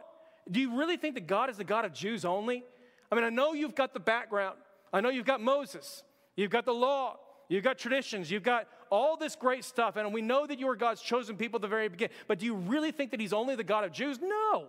[0.50, 2.64] Do you really think that God is the God of Jews only?
[3.12, 4.58] I mean, I know you've got the background.
[4.92, 6.02] I know you've got Moses.
[6.36, 7.20] You've got the law.
[7.48, 8.32] You've got traditions.
[8.32, 9.98] You've got all this great stuff.
[9.98, 12.16] And we know that you are God's chosen people at the very beginning.
[12.28, 14.18] But do you really think that He's only the God of Jews?
[14.20, 14.66] No.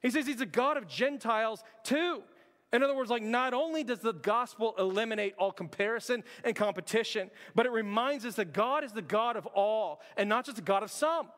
[0.00, 2.22] He says He's a God of Gentiles too.
[2.72, 7.64] In other words, like not only does the gospel eliminate all comparison and competition, but
[7.64, 10.82] it reminds us that God is the God of all and not just the God
[10.82, 11.28] of some.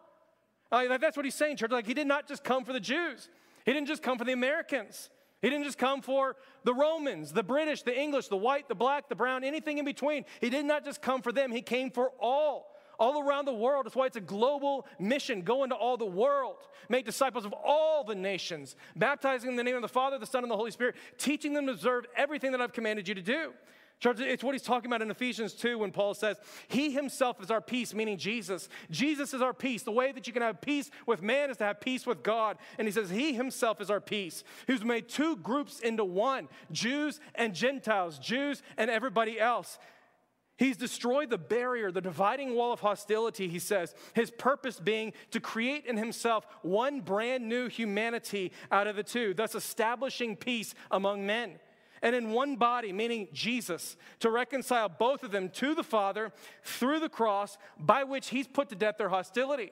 [0.73, 1.71] Like, that's what he's saying, church.
[1.71, 3.29] Like he did not just come for the Jews.
[3.65, 5.11] He didn't just come for the Americans.
[5.43, 9.09] He didn't just come for the Romans, the British, the English, the white, the black,
[9.09, 10.25] the brown, anything in between.
[10.41, 12.70] He did not just come for them, he came for all
[13.01, 13.87] all around the world.
[13.87, 15.43] That's why it's a global mission.
[15.43, 19.75] Go into all the world, make disciples of all the nations, baptizing in the name
[19.75, 22.61] of the Father, the Son, and the Holy Spirit, teaching them to observe everything that
[22.61, 23.53] I've commanded you to do.
[24.01, 27.51] Church, it's what he's talking about in Ephesians 2 when Paul says, He himself is
[27.51, 28.71] our peace, meaning Jesus.
[28.91, 29.83] Jesus is our peace.
[29.83, 32.57] The way that you can have peace with man is to have peace with God.
[32.79, 37.21] And he says, He himself is our peace, who's made two groups into one Jews
[37.35, 39.79] and Gentiles, Jews and everybody else.
[40.61, 45.41] He's destroyed the barrier, the dividing wall of hostility, he says, his purpose being to
[45.41, 51.25] create in himself one brand new humanity out of the two, thus establishing peace among
[51.25, 51.53] men.
[52.03, 56.31] And in one body, meaning Jesus, to reconcile both of them to the Father
[56.63, 59.71] through the cross by which he's put to death their hostility.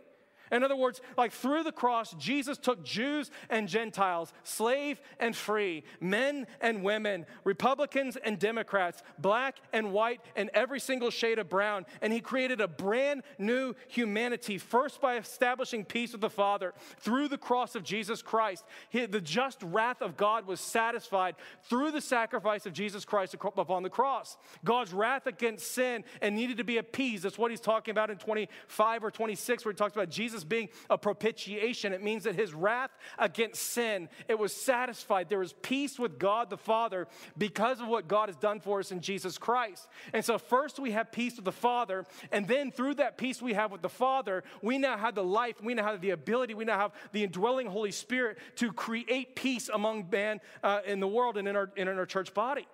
[0.50, 5.84] In other words, like through the cross, Jesus took Jews and Gentiles, slave and free,
[6.00, 11.86] men and women, Republicans and Democrats, black and white, and every single shade of brown.
[12.00, 17.28] And he created a brand new humanity, first by establishing peace with the Father through
[17.28, 18.64] the cross of Jesus Christ.
[18.90, 23.82] He, the just wrath of God was satisfied through the sacrifice of Jesus Christ upon
[23.82, 24.36] the cross.
[24.64, 27.24] God's wrath against sin and needed to be appeased.
[27.24, 30.48] That's what he's talking about in 25 or 26, where he talks about Jesus Jesus
[30.48, 31.92] being a propitiation.
[31.92, 35.28] It means that his wrath against sin, it was satisfied.
[35.28, 38.92] There was peace with God the Father because of what God has done for us
[38.92, 39.88] in Jesus Christ.
[40.12, 43.54] And so first we have peace with the Father, and then through that peace we
[43.54, 46.64] have with the Father, we now have the life, we now have the ability, we
[46.64, 51.36] now have the indwelling Holy Spirit to create peace among man uh, in the world
[51.36, 52.66] and in our, in our church body.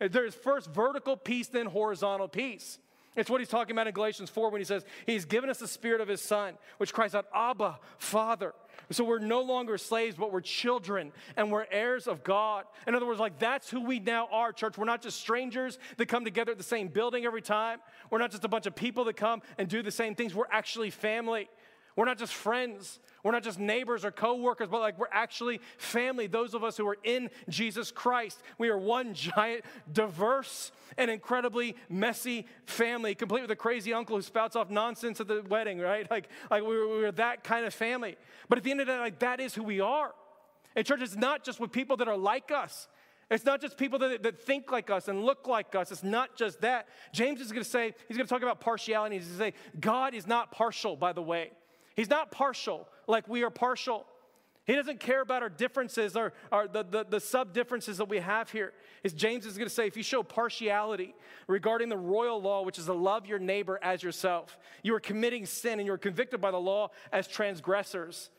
[0.00, 2.78] There's first vertical peace, then horizontal peace.
[3.14, 5.68] It's what he's talking about in Galatians 4 when he says, He's given us the
[5.68, 8.54] spirit of His Son, which cries out, Abba, Father.
[8.90, 12.64] So we're no longer slaves, but we're children and we're heirs of God.
[12.86, 14.78] In other words, like that's who we now are, church.
[14.78, 17.80] We're not just strangers that come together at the same building every time.
[18.10, 20.34] We're not just a bunch of people that come and do the same things.
[20.34, 21.48] We're actually family.
[21.96, 22.98] We're not just friends.
[23.22, 26.26] We're not just neighbors or coworkers, but like we're actually family.
[26.26, 28.42] Those of us who are in Jesus Christ.
[28.58, 34.22] We are one giant, diverse, and incredibly messy family, complete with a crazy uncle who
[34.22, 36.10] spouts off nonsense at the wedding, right?
[36.10, 38.16] Like, like we were, we were that kind of family.
[38.48, 40.12] But at the end of the day, like that is who we are.
[40.74, 42.88] And church is not just with people that are like us.
[43.30, 45.90] It's not just people that, that think like us and look like us.
[45.90, 46.88] It's not just that.
[47.12, 49.16] James is going to say, he's going to talk about partiality.
[49.18, 51.50] He's going to say, God is not partial, by the way.
[51.96, 54.06] He's not partial like we are partial.
[54.64, 58.18] He doesn't care about our differences or, or the, the, the sub differences that we
[58.18, 58.72] have here.
[59.02, 61.14] Is James is going to say if you show partiality
[61.48, 65.46] regarding the royal law, which is to love your neighbor as yourself, you are committing
[65.46, 68.30] sin and you are convicted by the law as transgressors.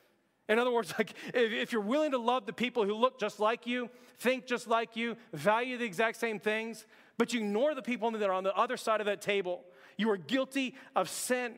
[0.48, 3.42] In other words, like if, if you're willing to love the people who look just
[3.42, 3.90] like you,
[4.20, 6.86] think just like you, value the exact same things,
[7.18, 9.62] but you ignore the people that are on the other side of that table,
[9.98, 11.56] you are guilty of sin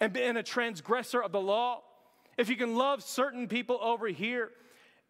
[0.00, 1.82] and, and a transgressor of the law.
[2.36, 4.50] If you can love certain people over here,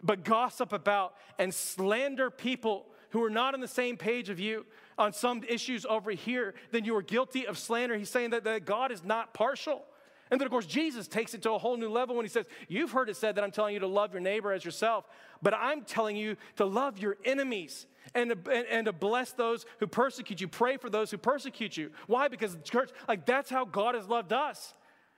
[0.02, 4.66] but gossip about and slander people who are not on the same page of you
[4.98, 7.96] on some issues over here, then you are guilty of slander.
[7.96, 9.82] He's saying that, that God is not partial.
[10.30, 12.46] And then, of course, Jesus takes it to a whole new level when he says,
[12.68, 15.08] You've heard it said that I'm telling you to love your neighbor as yourself,
[15.42, 19.64] but I'm telling you to love your enemies and to, and, and to bless those
[19.80, 20.48] who persecute you.
[20.48, 21.90] Pray for those who persecute you.
[22.06, 22.28] Why?
[22.28, 24.74] Because, the church, like that's how God has loved us.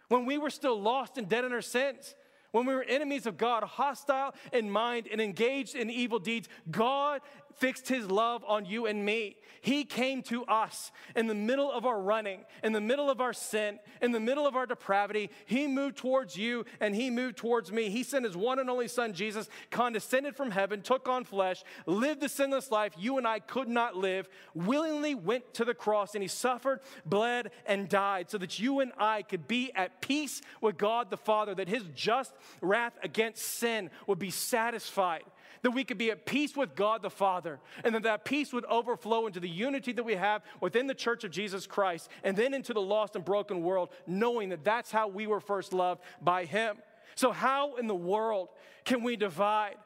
[0.09, 2.15] When we were still lost and dead in our sins,
[2.53, 7.21] when we were enemies of God, hostile in mind and engaged in evil deeds, God
[7.57, 9.37] fixed his love on you and me.
[9.63, 13.35] He came to us in the middle of our running, in the middle of our
[13.35, 15.31] sin, in the middle of our depravity.
[15.45, 17.91] He moved towards you and he moved towards me.
[17.91, 22.21] He sent his one and only son, Jesus, condescended from heaven, took on flesh, lived
[22.21, 26.23] the sinless life you and I could not live, willingly went to the cross, and
[26.23, 30.79] he suffered, bled, and died so that you and I could be at peace with
[30.79, 32.33] God the Father, that his just
[32.63, 35.25] wrath against sin would be satisfied
[35.63, 38.65] that we could be at peace with God the Father, and that that peace would
[38.67, 42.55] overflow into the unity that we have within the church of Jesus Christ, and then
[42.55, 46.45] into the lost and broken world, knowing that that's how we were first loved by
[46.45, 46.77] Him.
[47.15, 48.49] So, how in the world
[48.85, 49.77] can we divide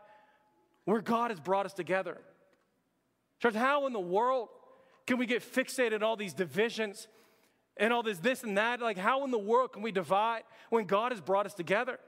[0.85, 2.19] where God has brought us together?
[3.41, 4.49] Church, how in the world
[5.07, 7.09] can we get fixated on all these divisions
[7.77, 8.81] and all this, this and that?
[8.81, 11.99] Like, how in the world can we divide when God has brought us together?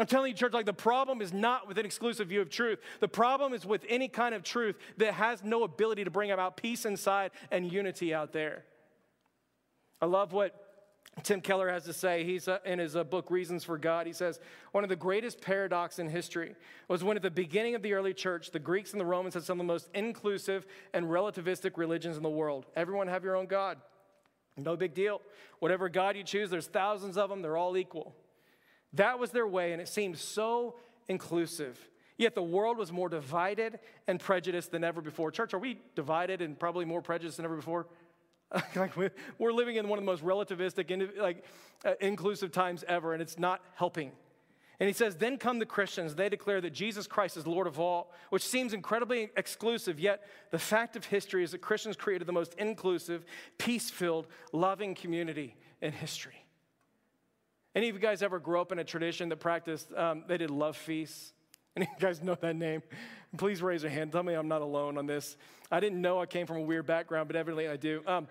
[0.00, 2.78] I'm telling you, church, like the problem is not with an exclusive view of truth.
[3.00, 6.56] The problem is with any kind of truth that has no ability to bring about
[6.56, 8.64] peace inside and unity out there.
[10.00, 10.70] I love what
[11.22, 12.24] Tim Keller has to say.
[12.24, 14.06] He's uh, in his uh, book, Reasons for God.
[14.06, 14.40] He says,
[14.72, 16.54] One of the greatest paradox in history
[16.88, 19.42] was when at the beginning of the early church, the Greeks and the Romans had
[19.42, 22.64] some of the most inclusive and relativistic religions in the world.
[22.74, 23.76] Everyone have your own God.
[24.56, 25.20] No big deal.
[25.58, 28.14] Whatever God you choose, there's thousands of them, they're all equal.
[28.94, 30.76] That was their way, and it seemed so
[31.08, 31.78] inclusive.
[32.16, 35.30] Yet the world was more divided and prejudiced than ever before.
[35.30, 37.86] Church, are we divided and probably more prejudiced than ever before?
[38.76, 41.44] like we're living in one of the most relativistic, like
[41.84, 44.12] uh, inclusive times ever, and it's not helping.
[44.80, 46.14] And he says, Then come the Christians.
[46.14, 50.00] They declare that Jesus Christ is Lord of all, which seems incredibly exclusive.
[50.00, 53.24] Yet the fact of history is that Christians created the most inclusive,
[53.58, 56.39] peace filled, loving community in history.
[57.74, 60.50] Any of you guys ever grew up in a tradition that practiced, um, they did
[60.50, 61.32] love feasts?
[61.76, 62.82] Any of you guys know that name?
[63.36, 64.10] Please raise your hand.
[64.10, 65.36] Tell me I'm not alone on this.
[65.70, 68.02] I didn't know I came from a weird background, but evidently I do.
[68.06, 68.26] Um,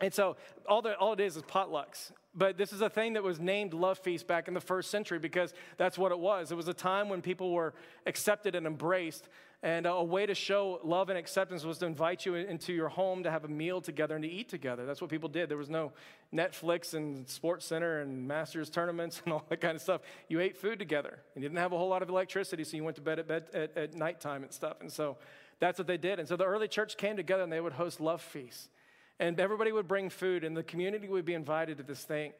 [0.00, 0.36] and so
[0.68, 2.12] all, the, all it is is potlucks.
[2.32, 5.18] But this is a thing that was named Love Feast back in the first century
[5.18, 6.52] because that's what it was.
[6.52, 7.74] It was a time when people were
[8.06, 9.28] accepted and embraced.
[9.62, 12.88] And uh, a way to show love and acceptance was to invite you into your
[12.88, 14.86] home to have a meal together and to eat together.
[14.86, 15.50] That's what people did.
[15.50, 15.92] There was no
[16.32, 20.00] Netflix and Sports Center and Masters tournaments and all that kind of stuff.
[20.28, 21.18] You ate food together.
[21.34, 23.28] And you didn't have a whole lot of electricity, so you went to bed at,
[23.28, 24.80] bed at, at nighttime and stuff.
[24.80, 25.18] And so
[25.58, 26.18] that's what they did.
[26.18, 28.70] And so the early church came together and they would host love feasts.
[29.18, 32.32] And everybody would bring food, and the community would be invited to this thing.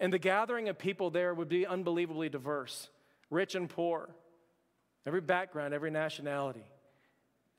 [0.00, 2.88] And the gathering of people there would be unbelievably diverse
[3.30, 4.10] rich and poor,
[5.06, 6.64] every background, every nationality,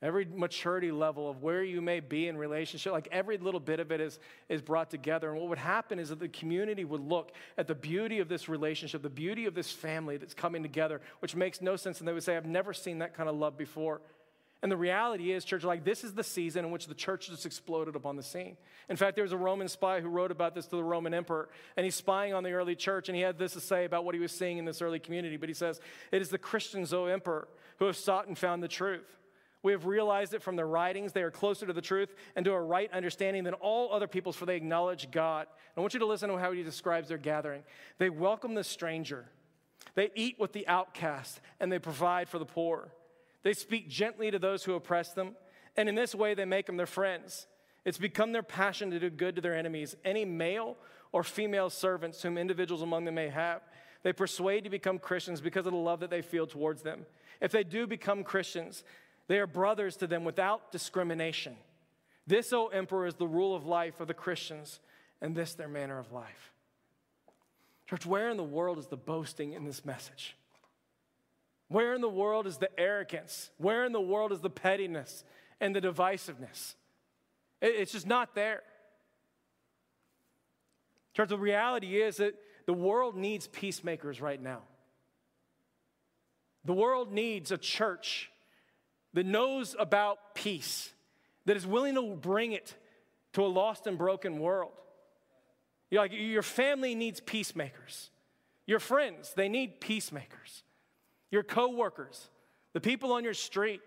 [0.02, 2.92] every maturity level of where you may be in relationship.
[2.92, 4.18] Like every little bit of it is,
[4.48, 5.30] is brought together.
[5.30, 8.48] And what would happen is that the community would look at the beauty of this
[8.48, 11.98] relationship, the beauty of this family that's coming together, which makes no sense.
[11.98, 14.00] And they would say, I've never seen that kind of love before.
[14.60, 17.46] And the reality is, church, like this is the season in which the church just
[17.46, 18.56] exploded upon the scene.
[18.88, 21.48] In fact, there was a Roman spy who wrote about this to the Roman emperor,
[21.76, 24.16] and he's spying on the early church, and he had this to say about what
[24.16, 25.36] he was seeing in this early community.
[25.36, 25.80] But he says,
[26.10, 27.46] It is the Christians, O emperor,
[27.78, 29.06] who have sought and found the truth.
[29.62, 31.12] We have realized it from their writings.
[31.12, 34.36] They are closer to the truth and to a right understanding than all other peoples,
[34.36, 35.46] for they acknowledge God.
[35.76, 37.62] I want you to listen to how he describes their gathering.
[37.98, 39.26] They welcome the stranger,
[39.94, 42.92] they eat with the outcast, and they provide for the poor.
[43.42, 45.36] They speak gently to those who oppress them,
[45.76, 47.46] and in this way they make them their friends.
[47.84, 50.76] It's become their passion to do good to their enemies, any male
[51.12, 53.62] or female servants whom individuals among them may have.
[54.02, 57.06] They persuade to become Christians because of the love that they feel towards them.
[57.40, 58.84] If they do become Christians,
[59.26, 61.56] they are brothers to them without discrimination.
[62.26, 64.80] This, O emperor, is the rule of life of the Christians,
[65.20, 66.52] and this their manner of life.
[67.88, 70.36] Church, where in the world is the boasting in this message?
[71.68, 73.50] Where in the world is the arrogance?
[73.58, 75.24] Where in the world is the pettiness
[75.60, 76.74] and the divisiveness?
[77.60, 78.62] It's just not there.
[81.14, 82.34] Church, the reality is that
[82.66, 84.62] the world needs peacemakers right now.
[86.64, 88.30] The world needs a church
[89.14, 90.92] that knows about peace,
[91.46, 92.74] that is willing to bring it
[93.32, 94.72] to a lost and broken world.
[95.90, 98.10] You're like, your family needs peacemakers.
[98.66, 100.62] Your friends, they need peacemakers.
[101.30, 102.28] Your coworkers,
[102.72, 103.80] the people on your street,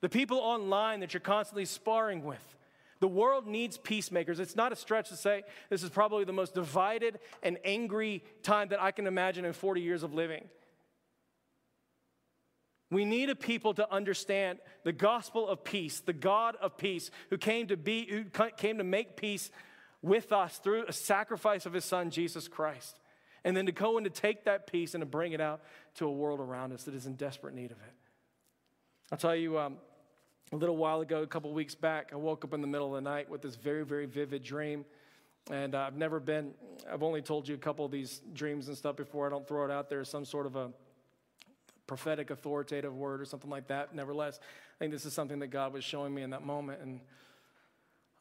[0.00, 2.56] the people online that you're constantly sparring with.
[3.00, 4.40] The world needs peacemakers.
[4.40, 8.68] It's not a stretch to say this is probably the most divided and angry time
[8.68, 10.48] that I can imagine in 40 years of living.
[12.90, 17.36] We need a people to understand the gospel of peace, the God of peace, who
[17.36, 18.24] came to be, who
[18.56, 19.50] came to make peace
[20.02, 23.00] with us through a sacrifice of his son, Jesus Christ.
[23.46, 25.62] And then to go and to take that peace and to bring it out
[25.94, 27.94] to a world around us that is in desperate need of it.
[29.12, 29.76] I'll tell you, um,
[30.52, 33.04] a little while ago, a couple weeks back, I woke up in the middle of
[33.04, 34.84] the night with this very, very vivid dream.
[35.48, 36.54] And uh, I've never been,
[36.92, 39.28] I've only told you a couple of these dreams and stuff before.
[39.28, 40.70] I don't throw it out there as some sort of a
[41.86, 43.94] prophetic, authoritative word or something like that.
[43.94, 46.82] Nevertheless, I think this is something that God was showing me in that moment.
[46.82, 47.00] And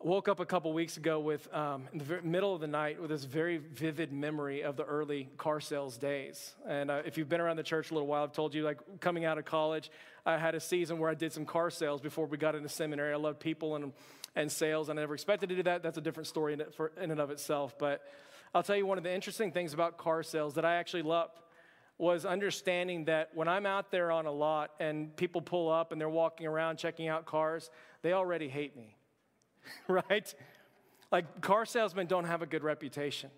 [0.04, 3.10] woke up a couple weeks ago with, um, in the middle of the night, with
[3.10, 6.54] this very vivid memory of the early car sales days.
[6.68, 8.80] And uh, if you've been around the church a little while, I've told you, like
[9.00, 9.90] coming out of college,
[10.26, 13.14] I had a season where I did some car sales before we got into seminary.
[13.14, 13.94] I loved people and,
[14.36, 14.90] and sales.
[14.90, 15.82] I never expected to do that.
[15.82, 17.78] That's a different story in, for, in and of itself.
[17.78, 18.04] But
[18.54, 21.40] I'll tell you one of the interesting things about car sales that I actually loved
[21.98, 26.00] was understanding that when I'm out there on a lot and people pull up and
[26.00, 27.70] they're walking around checking out cars,
[28.02, 28.96] they already hate me,
[29.88, 30.34] right?
[31.12, 33.30] Like car salesmen don't have a good reputation.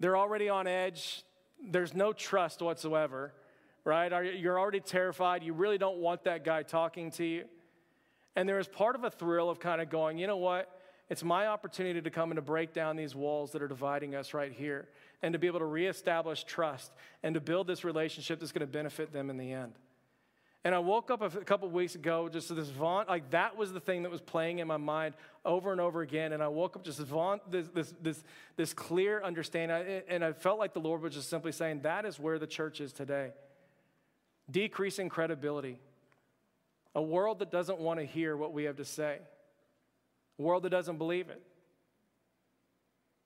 [0.00, 1.24] They're already on edge.
[1.64, 3.32] There's no trust whatsoever,
[3.84, 4.36] right?
[4.36, 5.42] You're already terrified.
[5.42, 7.44] You really don't want that guy talking to you.
[8.34, 10.78] And there is part of a thrill of kind of going, you know what?
[11.08, 14.32] It's my opportunity to come and to break down these walls that are dividing us
[14.32, 14.88] right here
[15.20, 16.92] and to be able to reestablish trust
[17.22, 19.74] and to build this relationship that's going to benefit them in the end.
[20.64, 23.72] And I woke up a couple weeks ago just to this vaunt, like that was
[23.72, 26.32] the thing that was playing in my mind over and over again.
[26.32, 28.22] And I woke up just this vaunt, this, this, this,
[28.56, 30.02] this clear understanding.
[30.06, 32.80] And I felt like the Lord was just simply saying, that is where the church
[32.80, 33.32] is today.
[34.48, 35.80] Decreasing credibility.
[36.94, 39.18] A world that doesn't want to hear what we have to say.
[40.38, 41.42] A world that doesn't believe it.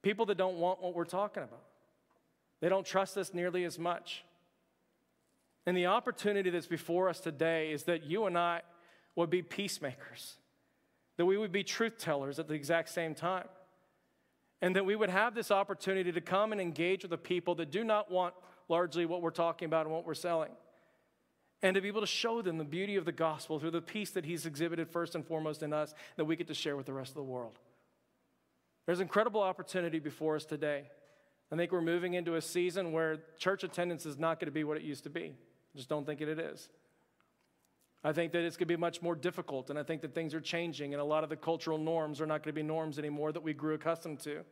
[0.03, 1.65] People that don't want what we're talking about.
[2.61, 4.25] They don't trust us nearly as much.
[5.67, 8.63] And the opportunity that's before us today is that you and I
[9.17, 10.37] would be peacemakers,
[11.17, 13.49] that we would be truth tellers at the exact same time,
[14.63, 17.71] and that we would have this opportunity to come and engage with the people that
[17.71, 18.33] do not want
[18.69, 20.53] largely what we're talking about and what we're selling.
[21.63, 24.11] And to be able to show them the beauty of the gospel through the peace
[24.11, 26.93] that He's exhibited first and foremost in us that we get to share with the
[26.93, 27.59] rest of the world.
[28.85, 30.85] There's incredible opportunity before us today.
[31.51, 34.65] I think we're moving into a season where church attendance is not going to be
[34.65, 35.35] what it used to be.
[35.77, 36.69] Just don't think it is.
[38.03, 40.33] I think that it's going to be much more difficult, and I think that things
[40.33, 42.99] are changing, and a lot of the cultural norms are not going to be norms
[42.99, 44.43] anymore that we grew accustomed to.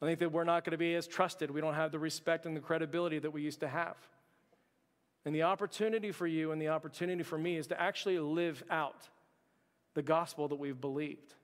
[0.00, 1.50] I think that we're not going to be as trusted.
[1.50, 3.96] We don't have the respect and the credibility that we used to have.
[5.24, 9.08] And the opportunity for you and the opportunity for me is to actually live out
[9.94, 11.34] the gospel that we've believed.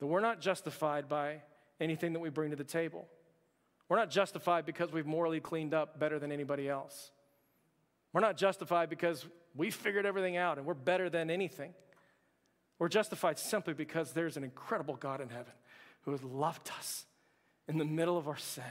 [0.00, 1.42] That we're not justified by
[1.78, 3.06] anything that we bring to the table.
[3.88, 7.12] We're not justified because we've morally cleaned up better than anybody else.
[8.12, 11.74] We're not justified because we figured everything out and we're better than anything.
[12.78, 15.52] We're justified simply because there's an incredible God in heaven
[16.02, 17.06] who has loved us
[17.68, 18.64] in the middle of our sin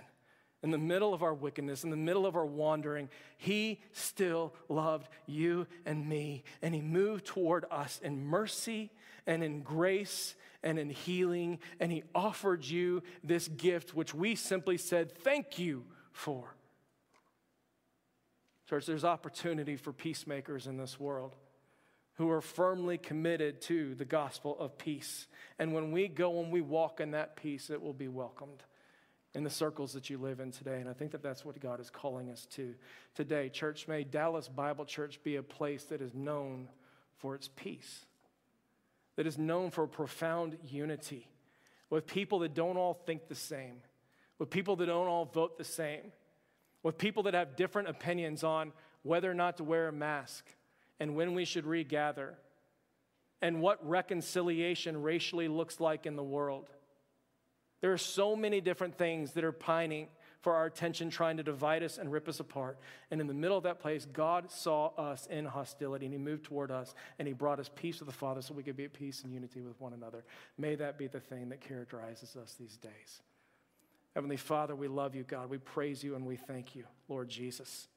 [0.64, 5.10] in the middle of our wickedness, in the middle of our wandering, He still loved
[5.26, 6.44] you and me.
[6.62, 8.92] And He moved toward us in mercy
[9.26, 11.60] and in grace and in healing.
[11.80, 16.56] And He offered you this gift, which we simply said, Thank you for.
[18.72, 21.36] Church, there's opportunity for peacemakers in this world
[22.14, 25.28] who are firmly committed to the gospel of peace.
[25.60, 28.64] And when we go and we walk in that peace, it will be welcomed
[29.34, 30.80] in the circles that you live in today.
[30.80, 32.74] And I think that that's what God is calling us to
[33.14, 33.50] today.
[33.50, 36.70] Church, may Dallas Bible Church be a place that is known
[37.18, 38.06] for its peace,
[39.18, 41.28] that is known for profound unity
[41.90, 43.82] with people that don't all think the same,
[44.40, 46.14] with people that don't all vote the same,
[46.84, 48.72] with people that have different opinions on
[49.04, 50.46] whether or not to wear a mask
[51.00, 52.36] and when we should regather
[53.42, 56.70] and what reconciliation racially looks like in the world.
[57.82, 60.08] There are so many different things that are pining
[60.42, 62.80] for our attention, trying to divide us and rip us apart.
[63.12, 66.46] And in the middle of that place, God saw us in hostility and He moved
[66.46, 68.94] toward us and He brought us peace with the Father so we could be at
[68.94, 70.24] peace and unity with one another.
[70.58, 73.22] May that be the thing that characterizes us these days.
[74.16, 75.50] Heavenly Father, we love you, God.
[75.50, 77.88] We praise you and we thank you, Lord Jesus.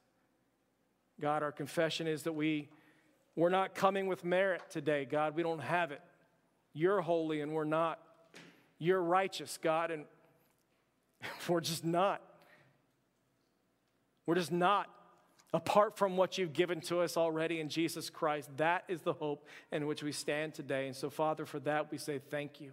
[1.20, 2.68] God, our confession is that we,
[3.36, 5.34] we're not coming with merit today, God.
[5.34, 6.00] We don't have it.
[6.72, 8.00] You're holy and we're not.
[8.78, 10.04] You're righteous, God, and
[11.48, 12.20] we're just not.
[14.26, 14.88] We're just not.
[15.52, 19.46] Apart from what you've given to us already in Jesus Christ, that is the hope
[19.70, 20.86] in which we stand today.
[20.86, 22.72] And so, Father, for that we say thank you.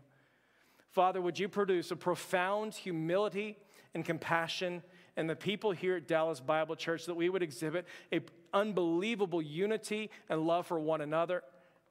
[0.92, 3.58] Father, would you produce a profound humility
[3.94, 4.84] and compassion
[5.18, 8.22] in the people here at Dallas Bible Church that we would exhibit a
[8.54, 11.44] unbelievable unity and love for one another,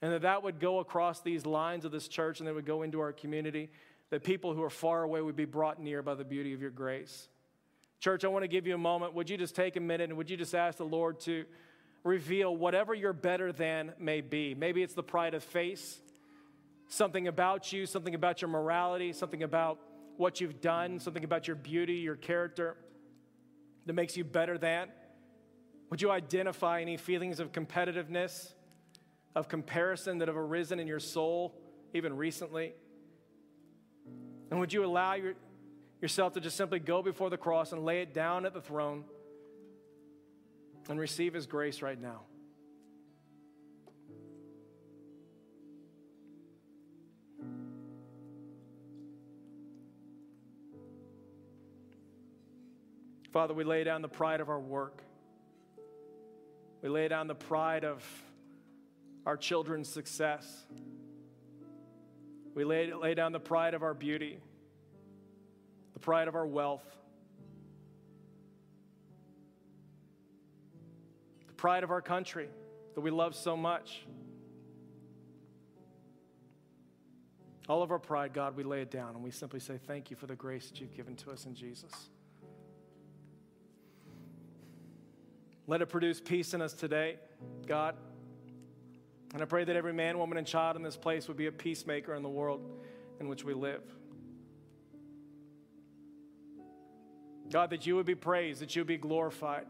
[0.03, 2.83] and that that would go across these lines of this church and that would go
[2.83, 3.71] into our community
[4.11, 6.71] that people who are far away would be brought near by the beauty of your
[6.71, 7.29] grace.
[8.01, 9.15] Church, I want to give you a moment.
[9.15, 11.45] Would you just take a minute and would you just ask the Lord to
[12.03, 14.55] reveal whatever your better than may be?
[14.55, 16.01] Maybe it's the pride of face,
[16.91, 19.79] something about you, something about your morality, something about
[20.17, 22.77] what you've done, something about your beauty, your character
[23.87, 24.89] that makes you better than.
[25.89, 28.53] Would you identify any feelings of competitiveness,
[29.35, 31.55] of comparison that have arisen in your soul,
[31.95, 32.75] even recently?
[34.51, 35.35] And would you allow your,
[36.03, 39.05] yourself to just simply go before the cross and lay it down at the throne
[40.89, 42.23] and receive His grace right now?
[53.33, 55.03] Father, we lay down the pride of our work.
[56.83, 58.05] We lay down the pride of
[59.25, 60.65] our children's success.
[62.55, 64.41] We lay, lay down the pride of our beauty,
[65.93, 66.85] the pride of our wealth,
[71.47, 72.49] the pride of our country
[72.95, 74.03] that we love so much.
[77.69, 80.17] All of our pride, God, we lay it down and we simply say, Thank you
[80.17, 82.11] for the grace that you've given to us in Jesus.
[85.71, 87.15] Let it produce peace in us today,
[87.69, 87.95] God.
[89.33, 91.53] And I pray that every man, woman, and child in this place would be a
[91.53, 92.69] peacemaker in the world
[93.21, 93.85] in which we live.
[97.53, 99.67] God, that you would be praised, that you would be glorified,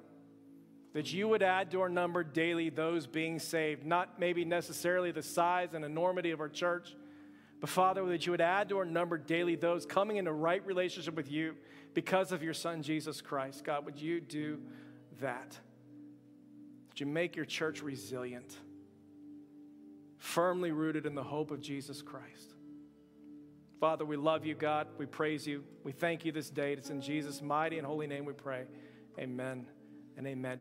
[0.94, 5.22] that you would add to our number daily those being saved, not maybe necessarily the
[5.22, 6.96] size and enormity of our church,
[7.60, 11.14] but Father, that you would add to our number daily those coming into right relationship
[11.14, 11.56] with you
[11.92, 13.64] because of your Son, Jesus Christ.
[13.64, 14.60] God, would you do
[15.20, 15.60] that?
[17.00, 18.54] Would you make your church resilient?
[20.18, 22.54] firmly rooted in the hope of Jesus Christ.
[23.80, 24.86] Father, we love you, God.
[24.98, 25.64] We praise you.
[25.82, 26.74] We thank you this day.
[26.74, 28.64] It's in Jesus' mighty and holy name we pray.
[29.18, 29.66] Amen
[30.18, 30.60] and amen.